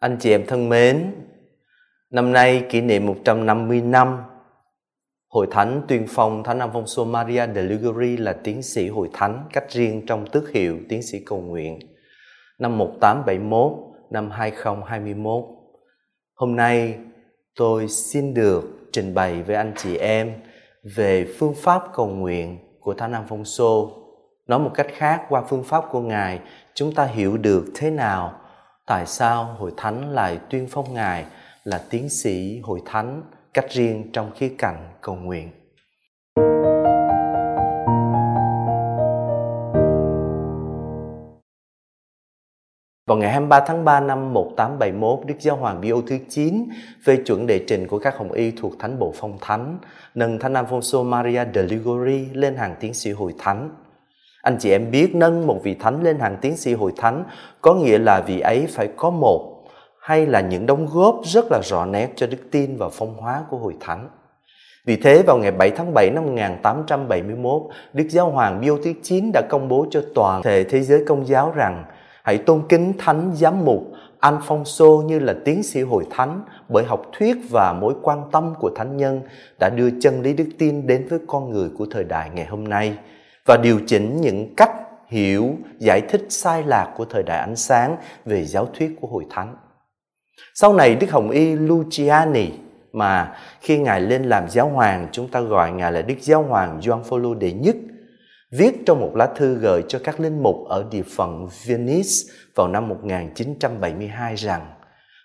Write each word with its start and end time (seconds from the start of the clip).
Anh 0.00 0.16
chị 0.20 0.30
em 0.30 0.46
thân 0.46 0.68
mến, 0.68 1.14
năm 2.10 2.32
nay 2.32 2.66
kỷ 2.70 2.80
niệm 2.80 3.06
150 3.06 3.80
năm 3.80 4.22
Hội 5.28 5.46
Thánh 5.50 5.82
tuyên 5.88 6.06
phong 6.08 6.42
Thánh 6.44 6.58
Alfonso 6.58 7.04
Maria 7.04 7.46
de 7.54 7.62
Liguri 7.62 8.16
là 8.16 8.32
tiến 8.32 8.62
sĩ 8.62 8.88
Hội 8.88 9.10
Thánh 9.12 9.48
cách 9.52 9.64
riêng 9.70 10.06
trong 10.06 10.26
tước 10.26 10.50
hiệu 10.50 10.78
tiến 10.88 11.02
sĩ 11.02 11.18
cầu 11.26 11.40
nguyện 11.40 11.78
năm 12.58 12.78
1871 12.78 13.72
năm 14.10 14.30
2021. 14.30 15.44
Hôm 16.34 16.56
nay 16.56 16.98
tôi 17.56 17.88
xin 17.88 18.34
được 18.34 18.64
trình 18.92 19.14
bày 19.14 19.42
với 19.42 19.56
anh 19.56 19.72
chị 19.76 19.96
em 19.96 20.32
về 20.96 21.34
phương 21.38 21.54
pháp 21.54 21.82
cầu 21.94 22.06
nguyện 22.06 22.58
của 22.80 22.94
Thánh 22.94 23.12
Alfonso. 23.12 23.90
Nói 24.46 24.58
một 24.58 24.70
cách 24.74 24.88
khác 24.90 25.22
qua 25.28 25.42
phương 25.48 25.64
pháp 25.64 25.84
của 25.90 26.00
Ngài, 26.00 26.40
chúng 26.74 26.94
ta 26.94 27.04
hiểu 27.04 27.36
được 27.36 27.64
thế 27.74 27.90
nào 27.90 28.40
tại 28.88 29.06
sao 29.06 29.44
hội 29.58 29.72
thánh 29.76 30.14
lại 30.14 30.38
tuyên 30.50 30.66
phong 30.70 30.94
ngài 30.94 31.24
là 31.64 31.82
tiến 31.90 32.08
sĩ 32.08 32.60
hội 32.62 32.82
thánh 32.86 33.22
cách 33.54 33.66
riêng 33.70 34.10
trong 34.12 34.30
khía 34.34 34.50
cạnh 34.58 34.88
cầu 35.00 35.14
nguyện 35.14 35.50
Vào 43.06 43.18
ngày 43.18 43.30
23 43.30 43.60
tháng 43.66 43.84
3 43.84 44.00
năm 44.00 44.32
1871, 44.32 45.26
Đức 45.26 45.34
Giáo 45.40 45.56
Hoàng 45.56 45.82
Pio 45.82 45.94
thứ 46.06 46.18
9 46.28 46.68
phê 47.04 47.18
chuẩn 47.26 47.46
đệ 47.46 47.64
trình 47.68 47.86
của 47.86 47.98
các 47.98 48.16
hồng 48.16 48.32
y 48.32 48.50
thuộc 48.50 48.72
Thánh 48.78 48.98
Bộ 48.98 49.12
Phong 49.16 49.38
Thánh, 49.40 49.78
nâng 50.14 50.38
Thánh 50.38 50.52
Alfonso 50.52 51.04
Maria 51.04 51.44
de 51.54 51.62
Ligori 51.62 52.26
lên 52.32 52.56
hàng 52.56 52.76
tiến 52.80 52.94
sĩ 52.94 53.10
hội 53.10 53.34
thánh. 53.38 53.70
Anh 54.42 54.56
chị 54.60 54.70
em 54.70 54.90
biết 54.90 55.14
nâng 55.14 55.46
một 55.46 55.60
vị 55.62 55.74
thánh 55.74 56.02
lên 56.02 56.18
hàng 56.18 56.36
tiến 56.40 56.56
sĩ 56.56 56.74
hội 56.74 56.92
thánh 56.96 57.24
có 57.62 57.74
nghĩa 57.74 57.98
là 57.98 58.20
vị 58.20 58.40
ấy 58.40 58.66
phải 58.68 58.88
có 58.96 59.10
một 59.10 59.64
hay 60.00 60.26
là 60.26 60.40
những 60.40 60.66
đóng 60.66 60.86
góp 60.92 61.20
rất 61.24 61.44
là 61.50 61.60
rõ 61.64 61.84
nét 61.84 62.08
cho 62.16 62.26
đức 62.26 62.50
tin 62.50 62.76
và 62.76 62.88
phong 62.88 63.16
hóa 63.16 63.42
của 63.50 63.56
hội 63.56 63.74
thánh. 63.80 64.08
Vì 64.84 64.96
thế 64.96 65.22
vào 65.22 65.38
ngày 65.38 65.50
7 65.50 65.70
tháng 65.70 65.94
7 65.94 66.10
năm 66.10 66.26
1871, 66.26 67.62
Đức 67.92 68.04
Giáo 68.08 68.30
Hoàng 68.30 68.60
biêu 68.60 68.78
thứ 68.84 68.92
9 69.02 69.30
đã 69.32 69.42
công 69.48 69.68
bố 69.68 69.86
cho 69.90 70.02
toàn 70.14 70.42
thể 70.42 70.64
thế 70.64 70.82
giới 70.82 71.04
công 71.04 71.26
giáo 71.26 71.52
rằng 71.56 71.84
hãy 72.22 72.38
tôn 72.38 72.62
kính 72.68 72.92
thánh 72.98 73.32
giám 73.34 73.64
mục 73.64 73.82
Alfonso 74.20 75.02
như 75.02 75.18
là 75.18 75.34
tiến 75.44 75.62
sĩ 75.62 75.82
hội 75.82 76.04
thánh 76.10 76.42
bởi 76.68 76.84
học 76.84 77.02
thuyết 77.18 77.36
và 77.50 77.72
mối 77.72 77.94
quan 78.02 78.22
tâm 78.32 78.54
của 78.58 78.70
thánh 78.76 78.96
nhân 78.96 79.20
đã 79.58 79.68
đưa 79.68 79.88
chân 80.00 80.22
lý 80.22 80.32
đức 80.32 80.48
tin 80.58 80.86
đến 80.86 81.06
với 81.10 81.18
con 81.26 81.50
người 81.50 81.68
của 81.78 81.86
thời 81.90 82.04
đại 82.04 82.30
ngày 82.34 82.46
hôm 82.46 82.68
nay 82.68 82.96
và 83.48 83.56
điều 83.56 83.80
chỉnh 83.86 84.20
những 84.20 84.54
cách 84.56 84.70
hiểu, 85.08 85.56
giải 85.78 86.00
thích 86.00 86.26
sai 86.28 86.62
lạc 86.66 86.92
của 86.96 87.04
thời 87.04 87.22
đại 87.22 87.38
ánh 87.38 87.56
sáng 87.56 87.96
về 88.24 88.44
giáo 88.44 88.68
thuyết 88.78 88.90
của 89.00 89.08
hội 89.08 89.24
thánh. 89.30 89.56
Sau 90.54 90.74
này 90.74 90.94
Đức 90.94 91.10
Hồng 91.10 91.30
Y 91.30 91.54
Luciani 91.54 92.50
mà 92.92 93.36
khi 93.60 93.78
Ngài 93.78 94.00
lên 94.00 94.24
làm 94.24 94.50
giáo 94.50 94.68
hoàng 94.68 95.08
chúng 95.12 95.28
ta 95.28 95.40
gọi 95.40 95.72
Ngài 95.72 95.92
là 95.92 96.02
Đức 96.02 96.14
Giáo 96.20 96.42
hoàng 96.42 96.80
Gioan 96.82 97.04
Phaolô 97.04 97.34
đệ 97.34 97.52
nhất 97.52 97.76
viết 98.52 98.74
trong 98.86 99.00
một 99.00 99.12
lá 99.16 99.26
thư 99.36 99.54
gửi 99.54 99.82
cho 99.88 99.98
các 100.04 100.20
linh 100.20 100.42
mục 100.42 100.56
ở 100.68 100.84
địa 100.90 101.02
phận 101.16 101.48
Venice 101.66 102.10
vào 102.54 102.68
năm 102.68 102.88
1972 102.88 104.34
rằng 104.34 104.66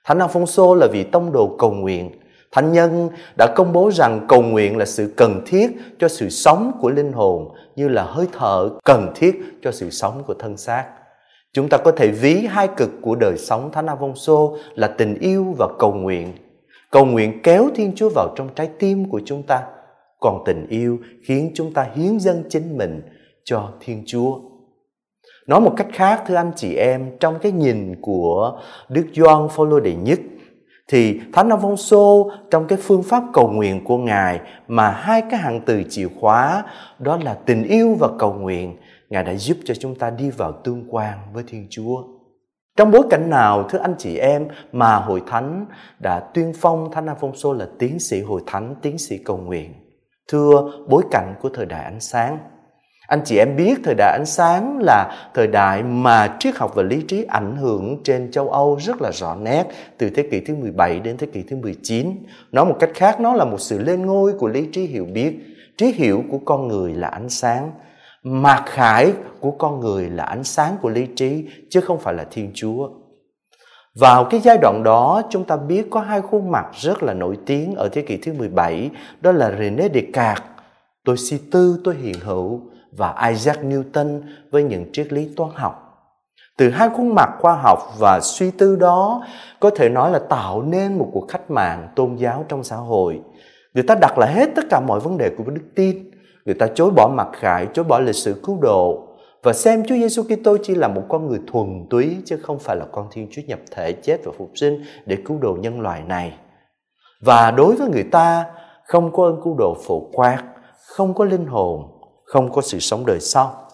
Thánh 0.05 0.19
Alfonso 0.19 0.75
là 0.75 0.87
vị 0.91 1.03
tông 1.03 1.31
đồ 1.31 1.55
cầu 1.59 1.71
nguyện 1.71 2.11
Thánh 2.53 2.71
nhân 2.71 3.09
đã 3.37 3.47
công 3.55 3.73
bố 3.73 3.91
rằng 3.91 4.25
cầu 4.27 4.41
nguyện 4.41 4.77
là 4.77 4.85
sự 4.85 5.13
cần 5.15 5.41
thiết 5.45 5.71
cho 5.99 6.07
sự 6.07 6.29
sống 6.29 6.71
của 6.81 6.89
linh 6.89 7.11
hồn 7.13 7.49
như 7.75 7.87
là 7.87 8.03
hơi 8.03 8.27
thở 8.31 8.69
cần 8.83 9.11
thiết 9.15 9.41
cho 9.61 9.71
sự 9.71 9.89
sống 9.89 10.23
của 10.27 10.33
thân 10.33 10.57
xác. 10.57 10.85
Chúng 11.53 11.69
ta 11.69 11.77
có 11.77 11.91
thể 11.91 12.07
ví 12.07 12.45
hai 12.49 12.67
cực 12.77 12.89
của 13.01 13.15
đời 13.15 13.37
sống 13.37 13.71
Thánh 13.71 13.85
Alfonso 13.85 14.57
là 14.75 14.87
tình 14.87 15.19
yêu 15.19 15.55
và 15.57 15.67
cầu 15.79 15.93
nguyện. 15.93 16.33
Cầu 16.91 17.05
nguyện 17.05 17.41
kéo 17.43 17.69
Thiên 17.75 17.91
Chúa 17.95 18.09
vào 18.15 18.33
trong 18.35 18.49
trái 18.55 18.69
tim 18.79 19.09
của 19.09 19.21
chúng 19.25 19.43
ta, 19.43 19.63
còn 20.19 20.43
tình 20.45 20.67
yêu 20.69 20.99
khiến 21.27 21.51
chúng 21.53 21.73
ta 21.73 21.87
hiến 21.95 22.19
dâng 22.19 22.43
chính 22.49 22.77
mình 22.77 23.01
cho 23.43 23.69
Thiên 23.79 24.03
Chúa. 24.05 24.39
Nói 25.47 25.61
một 25.61 25.73
cách 25.77 25.87
khác 25.93 26.23
thưa 26.27 26.35
anh 26.35 26.51
chị 26.55 26.75
em, 26.75 27.17
trong 27.19 27.39
cái 27.39 27.51
nhìn 27.51 27.95
của 28.01 28.59
Đức 28.89 29.05
Gioan 29.15 29.47
Phaolô 29.49 29.79
đệ 29.79 29.95
nhất 29.95 30.19
thì 30.87 31.21
Thánh 31.33 31.49
Alfonso 31.49 32.29
trong 32.51 32.67
cái 32.67 32.77
phương 32.81 33.03
pháp 33.03 33.23
cầu 33.33 33.47
nguyện 33.47 33.83
của 33.83 33.97
Ngài 33.97 34.39
mà 34.67 34.89
hai 34.89 35.21
cái 35.21 35.39
hạng 35.39 35.61
từ 35.65 35.83
chìa 35.89 36.07
khóa 36.19 36.63
đó 36.99 37.17
là 37.23 37.33
tình 37.33 37.63
yêu 37.63 37.95
và 37.99 38.07
cầu 38.19 38.33
nguyện, 38.33 38.77
Ngài 39.09 39.23
đã 39.23 39.35
giúp 39.35 39.57
cho 39.65 39.73
chúng 39.73 39.95
ta 39.95 40.09
đi 40.09 40.29
vào 40.29 40.51
tương 40.51 40.85
quan 40.89 41.17
với 41.33 41.43
Thiên 41.47 41.67
Chúa. 41.69 42.03
Trong 42.77 42.91
bối 42.91 43.01
cảnh 43.09 43.29
nào 43.29 43.63
thưa 43.69 43.79
anh 43.79 43.95
chị 43.97 44.17
em 44.17 44.47
mà 44.71 44.95
hội 44.95 45.21
thánh 45.27 45.65
đã 45.99 46.19
tuyên 46.19 46.53
phong 46.61 46.91
Thánh 46.91 47.05
Alfonso 47.05 47.53
là 47.53 47.67
tiến 47.79 47.99
sĩ 47.99 48.21
hội 48.21 48.41
thánh, 48.45 48.75
tiến 48.81 48.97
sĩ 48.97 49.17
cầu 49.17 49.37
nguyện? 49.37 49.73
Thưa 50.27 50.71
bối 50.87 51.03
cảnh 51.11 51.35
của 51.41 51.49
thời 51.49 51.65
đại 51.65 51.83
ánh 51.83 51.99
sáng, 51.99 52.37
anh 53.07 53.21
chị 53.25 53.37
em 53.37 53.55
biết 53.55 53.79
thời 53.83 53.95
đại 53.95 54.11
ánh 54.11 54.25
sáng 54.25 54.79
là 54.81 55.29
thời 55.33 55.47
đại 55.47 55.83
mà 55.83 56.35
triết 56.39 56.55
học 56.55 56.71
và 56.75 56.83
lý 56.83 57.01
trí 57.01 57.23
ảnh 57.23 57.55
hưởng 57.55 58.03
trên 58.03 58.31
châu 58.31 58.49
Âu 58.49 58.77
rất 58.81 59.01
là 59.01 59.11
rõ 59.11 59.35
nét 59.35 59.63
từ 59.97 60.09
thế 60.09 60.27
kỷ 60.31 60.39
thứ 60.39 60.55
17 60.55 60.99
đến 60.99 61.17
thế 61.17 61.27
kỷ 61.33 61.43
thứ 61.43 61.57
19. 61.57 62.11
Nói 62.51 62.65
một 62.65 62.75
cách 62.79 62.89
khác, 62.93 63.19
nó 63.19 63.33
là 63.33 63.45
một 63.45 63.61
sự 63.61 63.79
lên 63.79 64.05
ngôi 64.05 64.33
của 64.33 64.47
lý 64.47 64.67
trí 64.71 64.85
hiểu 64.85 65.05
biết. 65.13 65.39
Trí 65.77 65.91
hiểu 65.91 66.23
của 66.31 66.39
con 66.45 66.67
người 66.67 66.93
là 66.93 67.07
ánh 67.07 67.29
sáng. 67.29 67.71
Mạc 68.23 68.63
khải 68.65 69.13
của 69.39 69.51
con 69.51 69.79
người 69.79 70.09
là 70.09 70.23
ánh 70.23 70.43
sáng 70.43 70.75
của 70.81 70.89
lý 70.89 71.07
trí, 71.15 71.47
chứ 71.69 71.81
không 71.81 71.99
phải 71.99 72.13
là 72.13 72.25
Thiên 72.31 72.51
Chúa. 72.53 72.89
Vào 73.99 74.25
cái 74.25 74.39
giai 74.39 74.57
đoạn 74.61 74.81
đó, 74.83 75.21
chúng 75.29 75.43
ta 75.43 75.57
biết 75.57 75.87
có 75.89 75.99
hai 75.99 76.21
khuôn 76.21 76.51
mặt 76.51 76.65
rất 76.73 77.03
là 77.03 77.13
nổi 77.13 77.37
tiếng 77.45 77.75
ở 77.75 77.89
thế 77.91 78.01
kỷ 78.01 78.17
thứ 78.17 78.33
17 78.33 78.89
đó 79.21 79.31
là 79.31 79.51
René 79.59 79.87
Descartes 79.93 80.43
tôi 81.05 81.17
si 81.17 81.37
tư, 81.51 81.81
tôi 81.83 81.95
hiện 81.95 82.19
hữu 82.19 82.61
và 82.97 83.27
Isaac 83.29 83.63
Newton 83.63 84.21
với 84.51 84.63
những 84.63 84.85
triết 84.93 85.13
lý 85.13 85.29
toán 85.35 85.51
học. 85.53 85.79
Từ 86.57 86.69
hai 86.69 86.89
khuôn 86.89 87.15
mặt 87.15 87.29
khoa 87.39 87.53
học 87.55 87.79
và 87.99 88.19
suy 88.19 88.51
tư 88.51 88.75
đó 88.75 89.23
có 89.59 89.69
thể 89.69 89.89
nói 89.89 90.11
là 90.11 90.19
tạo 90.19 90.61
nên 90.61 90.97
một 90.97 91.09
cuộc 91.13 91.25
cách 91.27 91.51
mạng 91.51 91.87
tôn 91.95 92.15
giáo 92.15 92.45
trong 92.47 92.63
xã 92.63 92.75
hội. 92.75 93.21
Người 93.73 93.83
ta 93.83 93.95
đặt 93.95 94.17
lại 94.17 94.33
hết 94.33 94.49
tất 94.55 94.65
cả 94.69 94.79
mọi 94.79 94.99
vấn 94.99 95.17
đề 95.17 95.29
của 95.37 95.43
đức 95.43 95.61
tin. 95.75 96.11
Người 96.45 96.55
ta 96.55 96.67
chối 96.75 96.91
bỏ 96.91 97.07
mặc 97.15 97.27
khải, 97.33 97.67
chối 97.73 97.85
bỏ 97.85 97.99
lịch 97.99 98.15
sử 98.15 98.41
cứu 98.43 98.57
độ 98.61 99.07
và 99.43 99.53
xem 99.53 99.83
Chúa 99.87 99.95
Giêsu 99.95 100.23
Kitô 100.23 100.57
chỉ 100.63 100.75
là 100.75 100.87
một 100.87 101.01
con 101.09 101.27
người 101.27 101.39
thuần 101.47 101.85
túy 101.89 102.17
chứ 102.25 102.37
không 102.37 102.59
phải 102.59 102.75
là 102.75 102.85
con 102.91 103.07
Thiên 103.11 103.27
Chúa 103.31 103.41
nhập 103.47 103.59
thể 103.71 103.91
chết 103.91 104.17
và 104.25 104.31
phục 104.37 104.51
sinh 104.55 104.83
để 105.05 105.17
cứu 105.25 105.37
độ 105.41 105.57
nhân 105.61 105.81
loại 105.81 106.01
này. 106.07 106.33
Và 107.21 107.51
đối 107.51 107.75
với 107.75 107.89
người 107.89 108.03
ta 108.03 108.45
không 108.85 109.11
có 109.11 109.23
ơn 109.23 109.41
cứu 109.43 109.55
độ 109.57 109.77
phổ 109.87 109.99
quát, 110.13 110.43
không 110.87 111.13
có 111.13 111.25
linh 111.25 111.45
hồn 111.45 111.92
không 112.25 112.51
có 112.51 112.61
sự 112.61 112.79
sống 112.79 113.05
đời 113.05 113.19
sau. 113.19 113.67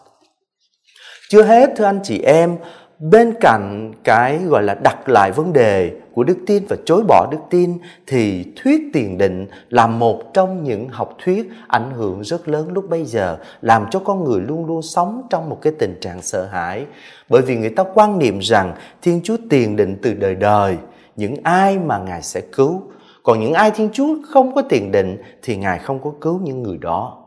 Chưa 1.30 1.44
hết 1.44 1.70
thưa 1.78 1.86
anh 1.86 2.00
chị 2.04 2.22
em, 2.22 2.58
bên 3.00 3.34
cạnh 3.42 3.94
cái 4.04 4.38
gọi 4.38 4.64
là 4.64 4.74
đặt 4.74 5.10
lại 5.10 5.32
vấn 5.32 5.54
đề 5.54 5.92
của 6.14 6.24
đức 6.24 6.38
tin 6.48 6.66
và 6.70 6.76
chối 6.86 7.04
bỏ 7.08 7.28
đức 7.32 7.38
tin 7.50 7.78
thì 8.08 8.46
thuyết 8.56 8.82
tiền 8.94 9.18
định 9.18 9.48
là 9.70 9.88
một 9.88 10.34
trong 10.34 10.64
những 10.64 10.90
học 10.90 11.18
thuyết 11.24 11.50
ảnh 11.68 11.92
hưởng 11.92 12.24
rất 12.24 12.48
lớn 12.48 12.72
lúc 12.74 12.90
bây 12.90 13.06
giờ 13.06 13.38
làm 13.62 13.86
cho 13.92 14.00
con 14.00 14.24
người 14.24 14.42
luôn 14.42 14.66
luôn 14.66 14.82
sống 14.82 15.22
trong 15.30 15.50
một 15.50 15.58
cái 15.62 15.74
tình 15.80 16.00
trạng 16.02 16.22
sợ 16.22 16.46
hãi. 16.46 16.86
Bởi 17.30 17.42
vì 17.42 17.58
người 17.58 17.70
ta 17.70 17.84
quan 17.94 18.20
niệm 18.20 18.40
rằng 18.40 18.76
thiên 19.02 19.22
chúa 19.24 19.38
tiền 19.50 19.76
định 19.76 19.98
từ 20.02 20.14
đời 20.14 20.36
đời 20.36 20.78
những 21.16 21.36
ai 21.44 21.80
mà 21.80 21.98
ngài 21.98 22.22
sẽ 22.22 22.42
cứu. 22.42 22.82
Còn 23.24 23.40
những 23.40 23.54
ai 23.54 23.72
thiên 23.72 23.90
chúa 23.94 24.16
không 24.30 24.56
có 24.56 24.62
tiền 24.62 24.92
định 24.92 25.18
thì 25.42 25.56
ngài 25.56 25.80
không 25.80 26.00
có 26.04 26.12
cứu 26.22 26.40
những 26.44 26.64
người 26.64 26.78
đó 26.78 27.19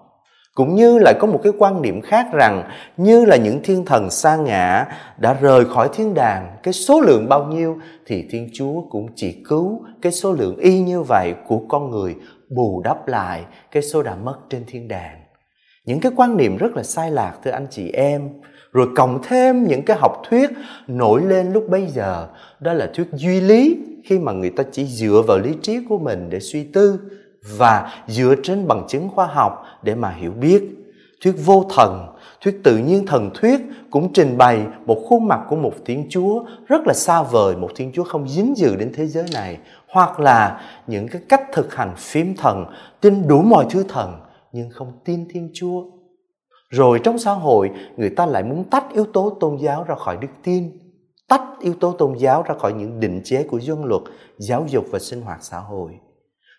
cũng 0.54 0.74
như 0.74 0.98
lại 0.98 1.14
có 1.20 1.26
một 1.26 1.40
cái 1.42 1.52
quan 1.58 1.82
niệm 1.82 2.00
khác 2.00 2.26
rằng 2.32 2.70
như 2.96 3.24
là 3.24 3.36
những 3.36 3.60
thiên 3.64 3.84
thần 3.84 4.10
sa 4.10 4.36
ngã 4.36 4.86
đã 5.18 5.34
rời 5.40 5.64
khỏi 5.64 5.88
thiên 5.94 6.14
đàng, 6.14 6.56
cái 6.62 6.74
số 6.74 7.00
lượng 7.00 7.28
bao 7.28 7.44
nhiêu 7.44 7.76
thì 8.06 8.24
thiên 8.30 8.50
chúa 8.52 8.80
cũng 8.90 9.06
chỉ 9.16 9.42
cứu 9.48 9.80
cái 10.02 10.12
số 10.12 10.32
lượng 10.32 10.56
y 10.56 10.80
như 10.80 11.02
vậy 11.02 11.34
của 11.48 11.58
con 11.68 11.90
người 11.90 12.16
bù 12.56 12.82
đắp 12.84 13.08
lại 13.08 13.44
cái 13.70 13.82
số 13.82 14.02
đã 14.02 14.14
mất 14.14 14.36
trên 14.50 14.64
thiên 14.66 14.88
đàng. 14.88 15.18
Những 15.86 16.00
cái 16.00 16.12
quan 16.16 16.36
niệm 16.36 16.56
rất 16.56 16.76
là 16.76 16.82
sai 16.82 17.10
lạc, 17.10 17.32
thưa 17.44 17.50
anh 17.50 17.66
chị 17.70 17.90
em. 17.90 18.28
Rồi 18.72 18.88
cộng 18.96 19.22
thêm 19.22 19.64
những 19.64 19.82
cái 19.82 19.96
học 19.96 20.22
thuyết 20.30 20.50
nổi 20.86 21.22
lên 21.22 21.52
lúc 21.52 21.64
bây 21.68 21.86
giờ, 21.86 22.28
đó 22.60 22.72
là 22.72 22.90
thuyết 22.94 23.06
duy 23.12 23.40
lý 23.40 23.76
khi 24.04 24.18
mà 24.18 24.32
người 24.32 24.50
ta 24.50 24.64
chỉ 24.72 24.86
dựa 24.86 25.22
vào 25.26 25.38
lý 25.38 25.50
trí 25.62 25.78
của 25.88 25.98
mình 25.98 26.30
để 26.30 26.40
suy 26.40 26.64
tư 26.64 26.98
và 27.50 27.92
dựa 28.06 28.34
trên 28.42 28.68
bằng 28.68 28.84
chứng 28.88 29.08
khoa 29.08 29.26
học 29.26 29.64
để 29.82 29.94
mà 29.94 30.10
hiểu 30.10 30.30
biết. 30.30 30.62
Thuyết 31.22 31.34
vô 31.44 31.64
thần, 31.74 32.06
thuyết 32.40 32.60
tự 32.64 32.78
nhiên 32.78 33.06
thần 33.06 33.30
thuyết 33.34 33.60
cũng 33.90 34.12
trình 34.12 34.38
bày 34.38 34.66
một 34.86 34.98
khuôn 35.08 35.28
mặt 35.28 35.40
của 35.48 35.56
một 35.56 35.72
Thiên 35.84 36.06
Chúa 36.10 36.44
rất 36.66 36.86
là 36.86 36.94
xa 36.94 37.22
vời, 37.22 37.56
một 37.56 37.70
Thiên 37.74 37.92
Chúa 37.94 38.04
không 38.04 38.28
dính 38.28 38.56
dự 38.56 38.76
đến 38.76 38.92
thế 38.94 39.06
giới 39.06 39.24
này, 39.32 39.58
hoặc 39.88 40.20
là 40.20 40.60
những 40.86 41.08
cái 41.08 41.22
cách 41.28 41.42
thực 41.52 41.74
hành 41.74 41.94
phím 41.96 42.36
thần, 42.36 42.64
tin 43.00 43.28
đủ 43.28 43.42
mọi 43.42 43.66
thứ 43.70 43.84
thần 43.88 44.12
nhưng 44.52 44.70
không 44.70 44.92
tin 45.04 45.28
Thiên 45.30 45.50
Chúa. 45.54 45.82
Rồi 46.70 47.00
trong 47.04 47.18
xã 47.18 47.32
hội 47.32 47.70
người 47.96 48.10
ta 48.10 48.26
lại 48.26 48.42
muốn 48.42 48.64
tách 48.64 48.84
yếu 48.92 49.06
tố 49.12 49.36
tôn 49.40 49.56
giáo 49.56 49.84
ra 49.84 49.94
khỏi 49.94 50.16
đức 50.16 50.28
tin 50.42 50.70
tách 51.32 51.42
yếu 51.60 51.74
tố 51.80 51.92
tôn 51.92 52.18
giáo 52.18 52.42
ra 52.42 52.54
khỏi 52.58 52.72
những 52.72 53.00
định 53.00 53.20
chế 53.24 53.46
của 53.50 53.60
dân 53.60 53.84
luật, 53.84 54.02
giáo 54.38 54.64
dục 54.68 54.84
và 54.90 54.98
sinh 54.98 55.20
hoạt 55.20 55.38
xã 55.42 55.58
hội. 55.58 55.92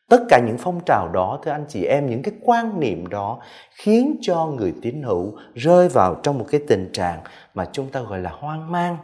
Tất 0.10 0.24
cả 0.30 0.40
những 0.40 0.58
phong 0.58 0.80
trào 0.86 1.10
đó, 1.14 1.40
thưa 1.44 1.52
anh 1.52 1.66
chị 1.70 1.84
em, 1.84 2.10
những 2.10 2.22
cái 2.22 2.34
quan 2.42 2.80
niệm 2.80 3.08
đó 3.08 3.40
khiến 3.76 4.18
cho 4.22 4.46
người 4.46 4.74
tín 4.82 5.04
hữu 5.04 5.34
rơi 5.56 5.90
vào 5.90 6.16
trong 6.24 6.38
một 6.38 6.46
cái 6.52 6.62
tình 6.68 6.90
trạng 6.94 7.20
mà 7.54 7.66
chúng 7.72 7.90
ta 7.90 8.02
gọi 8.02 8.20
là 8.20 8.32
hoang 8.40 8.72
mang. 8.72 8.98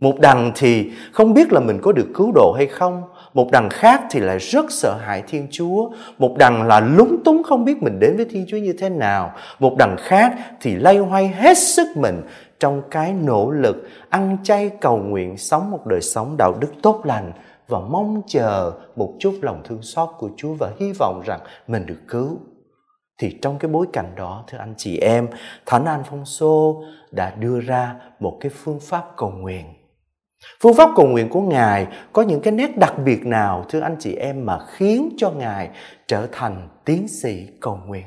Một 0.00 0.20
đằng 0.20 0.52
thì 0.54 0.90
không 1.12 1.34
biết 1.34 1.52
là 1.52 1.60
mình 1.60 1.78
có 1.82 1.92
được 1.92 2.06
cứu 2.14 2.32
độ 2.34 2.52
hay 2.56 2.66
không, 2.66 3.02
một 3.34 3.48
đằng 3.52 3.68
khác 3.68 4.02
thì 4.10 4.20
lại 4.20 4.38
rất 4.38 4.66
sợ 4.70 4.94
hãi 5.00 5.22
Thiên 5.28 5.48
Chúa, 5.50 5.90
một 6.18 6.34
đằng 6.38 6.62
là 6.62 6.80
lúng 6.80 7.22
túng 7.24 7.42
không 7.42 7.64
biết 7.64 7.82
mình 7.82 8.00
đến 8.00 8.16
với 8.16 8.26
Thiên 8.30 8.44
Chúa 8.48 8.56
như 8.56 8.72
thế 8.78 8.88
nào, 8.88 9.32
một 9.58 9.74
đằng 9.78 9.96
khác 9.98 10.36
thì 10.60 10.76
lay 10.76 10.96
hoay 10.96 11.28
hết 11.28 11.58
sức 11.58 11.96
mình 11.96 12.22
trong 12.60 12.82
cái 12.90 13.12
nỗ 13.12 13.50
lực 13.50 13.88
ăn 14.08 14.36
chay 14.42 14.70
cầu 14.80 14.96
nguyện 14.96 15.36
sống 15.36 15.70
một 15.70 15.86
đời 15.86 16.00
sống 16.00 16.36
đạo 16.36 16.54
đức 16.60 16.72
tốt 16.82 17.00
lành 17.04 17.32
và 17.68 17.80
mong 17.80 18.22
chờ 18.26 18.72
một 18.96 19.14
chút 19.18 19.38
lòng 19.42 19.62
thương 19.64 19.82
xót 19.82 20.08
của 20.18 20.30
Chúa 20.36 20.54
và 20.54 20.72
hy 20.78 20.92
vọng 20.98 21.22
rằng 21.26 21.40
mình 21.66 21.86
được 21.86 22.00
cứu. 22.08 22.38
Thì 23.18 23.38
trong 23.42 23.58
cái 23.58 23.70
bối 23.70 23.86
cảnh 23.92 24.12
đó, 24.16 24.44
thưa 24.46 24.58
anh 24.58 24.74
chị 24.76 24.98
em, 24.98 25.28
Thánh 25.66 25.84
An 25.84 26.02
Phong 26.10 26.24
Xô 26.24 26.82
đã 27.10 27.34
đưa 27.34 27.60
ra 27.60 27.94
một 28.20 28.36
cái 28.40 28.50
phương 28.54 28.80
pháp 28.80 29.04
cầu 29.16 29.30
nguyện. 29.30 29.66
Phương 30.62 30.74
pháp 30.74 30.90
cầu 30.96 31.06
nguyện 31.06 31.28
của 31.28 31.40
Ngài 31.40 31.86
có 32.12 32.22
những 32.22 32.40
cái 32.40 32.52
nét 32.52 32.76
đặc 32.76 32.94
biệt 33.04 33.26
nào, 33.26 33.64
thưa 33.68 33.80
anh 33.80 33.96
chị 33.98 34.14
em, 34.14 34.46
mà 34.46 34.58
khiến 34.66 35.08
cho 35.16 35.30
Ngài 35.30 35.70
trở 36.06 36.26
thành 36.32 36.68
tiến 36.84 37.08
sĩ 37.08 37.46
cầu 37.60 37.78
nguyện? 37.86 38.04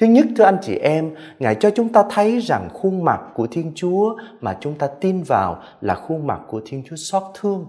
Thứ 0.00 0.06
nhất 0.06 0.26
thưa 0.36 0.44
anh 0.44 0.58
chị 0.62 0.76
em, 0.76 1.14
Ngài 1.38 1.54
cho 1.54 1.70
chúng 1.70 1.88
ta 1.88 2.04
thấy 2.10 2.38
rằng 2.38 2.68
khuôn 2.72 3.04
mặt 3.04 3.20
của 3.34 3.46
Thiên 3.46 3.72
Chúa 3.74 4.16
mà 4.40 4.56
chúng 4.60 4.74
ta 4.74 4.86
tin 4.86 5.22
vào 5.22 5.62
là 5.80 5.94
khuôn 5.94 6.26
mặt 6.26 6.40
của 6.48 6.60
Thiên 6.66 6.82
Chúa 6.86 6.96
xót 6.96 7.22
thương. 7.34 7.66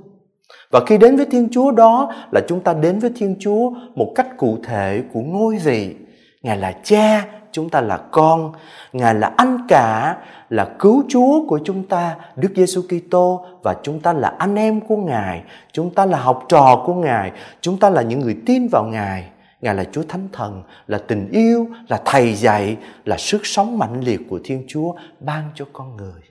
Và 0.71 0.80
khi 0.86 0.97
đến 0.97 1.15
với 1.15 1.25
Thiên 1.25 1.47
Chúa 1.51 1.71
đó 1.71 2.13
là 2.31 2.42
chúng 2.47 2.59
ta 2.59 2.74
đến 2.74 3.00
với 3.00 3.12
Thiên 3.15 3.36
Chúa 3.39 3.71
một 3.95 4.12
cách 4.15 4.27
cụ 4.38 4.57
thể 4.63 5.03
của 5.13 5.21
ngôi 5.21 5.57
gì 5.57 5.95
Ngài 6.45 6.57
là 6.57 6.71
cha, 6.83 7.25
chúng 7.51 7.69
ta 7.69 7.81
là 7.81 7.97
con, 7.97 8.53
Ngài 8.94 9.15
là 9.15 9.33
anh 9.38 9.57
cả, 9.68 10.18
là 10.50 10.69
cứu 10.80 11.03
Chúa 11.09 11.47
của 11.47 11.59
chúng 11.63 11.83
ta, 11.83 12.15
Đức 12.36 12.50
Giêsu 12.56 12.81
Kitô. 12.81 13.45
Và 13.63 13.75
chúng 13.83 14.00
ta 14.00 14.13
là 14.13 14.33
anh 14.38 14.56
em 14.56 14.81
của 14.81 14.97
Ngài, 14.97 15.44
chúng 15.71 15.94
ta 15.94 16.06
là 16.06 16.18
học 16.18 16.45
trò 16.50 16.83
của 16.86 16.94
Ngài, 16.94 17.31
chúng 17.62 17.77
ta 17.77 17.89
là 17.89 18.01
những 18.01 18.19
người 18.19 18.38
tin 18.45 18.68
vào 18.71 18.83
Ngài. 18.83 19.30
Ngài 19.62 19.75
là 19.75 19.83
Chúa 19.92 20.03
Thánh 20.09 20.27
Thần, 20.33 20.63
là 20.88 20.97
tình 20.97 21.30
yêu, 21.31 21.68
là 21.88 22.01
thầy 22.06 22.33
dạy, 22.33 22.77
là 23.06 23.18
sức 23.18 23.45
sống 23.45 23.77
mạnh 23.77 24.01
liệt 24.01 24.21
của 24.30 24.39
Thiên 24.44 24.65
Chúa 24.68 24.94
ban 25.19 25.44
cho 25.56 25.65
con 25.74 25.97
người. 25.97 26.21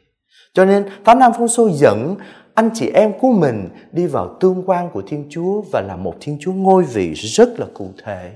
Cho 0.54 0.64
nên 0.64 0.84
Thánh 1.04 1.18
Nam 1.18 1.32
Phong 1.38 1.48
Xô 1.48 1.70
dẫn 1.72 2.16
anh 2.54 2.70
chị 2.74 2.90
em 2.94 3.12
của 3.20 3.32
mình 3.32 3.68
đi 3.92 4.06
vào 4.06 4.36
tương 4.40 4.62
quan 4.66 4.90
của 4.90 5.02
Thiên 5.06 5.26
Chúa 5.30 5.62
và 5.72 5.80
là 5.80 5.96
một 5.96 6.14
Thiên 6.20 6.38
Chúa 6.40 6.52
ngôi 6.52 6.82
vị 6.82 7.12
rất 7.14 7.60
là 7.60 7.66
cụ 7.74 7.88
thể. 8.04 8.30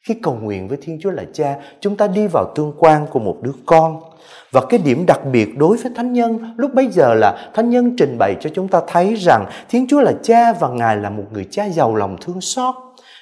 Khi 0.00 0.14
cầu 0.22 0.38
nguyện 0.42 0.68
với 0.68 0.78
Thiên 0.82 0.98
Chúa 1.02 1.10
là 1.10 1.24
Cha, 1.32 1.56
chúng 1.80 1.96
ta 1.96 2.06
đi 2.06 2.26
vào 2.26 2.52
tương 2.54 2.72
quan 2.78 3.06
của 3.10 3.18
một 3.18 3.36
đứa 3.42 3.52
con. 3.66 4.00
Và 4.50 4.60
cái 4.68 4.80
điểm 4.84 5.06
đặc 5.06 5.20
biệt 5.32 5.58
đối 5.58 5.76
với 5.76 5.92
Thánh 5.96 6.12
Nhân 6.12 6.54
lúc 6.56 6.74
bấy 6.74 6.86
giờ 6.86 7.14
là 7.14 7.50
Thánh 7.54 7.70
Nhân 7.70 7.96
trình 7.98 8.16
bày 8.18 8.36
cho 8.40 8.50
chúng 8.54 8.68
ta 8.68 8.80
thấy 8.86 9.14
rằng 9.14 9.46
Thiên 9.68 9.86
Chúa 9.86 10.00
là 10.00 10.12
Cha 10.22 10.52
và 10.52 10.68
Ngài 10.68 10.96
là 10.96 11.10
một 11.10 11.24
người 11.32 11.46
cha 11.50 11.68
giàu 11.68 11.94
lòng 11.94 12.16
thương 12.20 12.40
xót. 12.40 12.74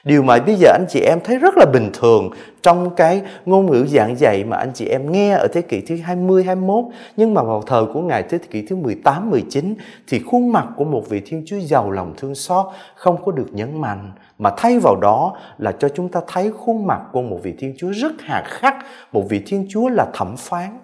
Điều 0.04 0.22
mà 0.22 0.38
bây 0.38 0.54
giờ 0.54 0.68
anh 0.72 0.84
chị 0.88 1.00
em 1.00 1.18
thấy 1.24 1.38
rất 1.38 1.54
là 1.56 1.66
bình 1.72 1.90
thường 1.92 2.30
trong 2.62 2.90
cái 2.96 3.22
ngôn 3.46 3.66
ngữ 3.66 3.86
giảng 3.86 4.18
dạy 4.18 4.44
mà 4.44 4.56
anh 4.56 4.70
chị 4.74 4.86
em 4.86 5.12
nghe 5.12 5.30
ở 5.32 5.48
thế 5.52 5.62
kỷ 5.62 5.80
thứ 5.80 5.96
20, 5.96 6.44
21 6.44 6.84
nhưng 7.16 7.34
mà 7.34 7.42
vào 7.42 7.62
thời 7.66 7.84
của 7.84 8.00
Ngài 8.00 8.22
thế 8.22 8.38
kỷ 8.38 8.66
thứ 8.66 8.76
18, 8.76 9.30
19 9.30 9.74
thì 10.08 10.18
khuôn 10.18 10.52
mặt 10.52 10.66
của 10.76 10.84
một 10.84 11.08
vị 11.08 11.22
Thiên 11.26 11.42
Chúa 11.46 11.58
giàu 11.60 11.90
lòng 11.90 12.14
thương 12.16 12.34
xót 12.34 12.66
không 12.94 13.24
có 13.24 13.32
được 13.32 13.46
nhấn 13.52 13.80
mạnh 13.80 14.12
mà 14.38 14.50
thay 14.56 14.78
vào 14.78 14.96
đó 14.96 15.36
là 15.58 15.72
cho 15.72 15.88
chúng 15.88 16.08
ta 16.08 16.20
thấy 16.26 16.52
khuôn 16.58 16.86
mặt 16.86 17.00
của 17.12 17.22
một 17.22 17.38
vị 17.42 17.54
Thiên 17.58 17.74
Chúa 17.78 17.90
rất 17.90 18.12
hà 18.18 18.42
khắc, 18.46 18.76
một 19.12 19.22
vị 19.28 19.42
Thiên 19.46 19.66
Chúa 19.70 19.88
là 19.88 20.06
thẩm 20.12 20.36
phán. 20.36 20.78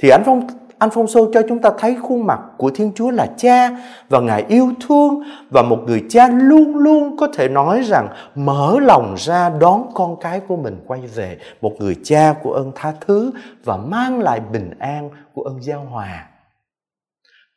Thì 0.00 0.08
anh 0.08 0.22
Phong 0.26 0.46
anh 0.82 0.90
Phong 0.90 1.06
Sô 1.06 1.30
cho 1.32 1.42
chúng 1.48 1.58
ta 1.58 1.70
thấy 1.78 1.96
khuôn 2.02 2.26
mặt 2.26 2.40
của 2.58 2.70
Thiên 2.74 2.92
Chúa 2.94 3.10
là 3.10 3.26
cha 3.36 3.70
và 4.08 4.20
Ngài 4.20 4.44
yêu 4.48 4.72
thương 4.88 5.22
và 5.50 5.62
một 5.62 5.78
người 5.86 6.04
cha 6.08 6.28
luôn 6.28 6.76
luôn 6.76 7.16
có 7.16 7.28
thể 7.34 7.48
nói 7.48 7.82
rằng 7.82 8.08
mở 8.34 8.76
lòng 8.80 9.14
ra 9.18 9.50
đón 9.60 9.90
con 9.94 10.16
cái 10.20 10.40
của 10.40 10.56
mình 10.56 10.80
quay 10.86 11.00
về. 11.00 11.38
Một 11.60 11.72
người 11.78 11.96
cha 12.04 12.34
của 12.42 12.52
ơn 12.52 12.72
tha 12.74 12.92
thứ 13.06 13.30
và 13.64 13.76
mang 13.76 14.20
lại 14.20 14.40
bình 14.52 14.70
an 14.78 15.10
của 15.34 15.42
ơn 15.42 15.62
giao 15.62 15.86
hòa. 15.90 16.26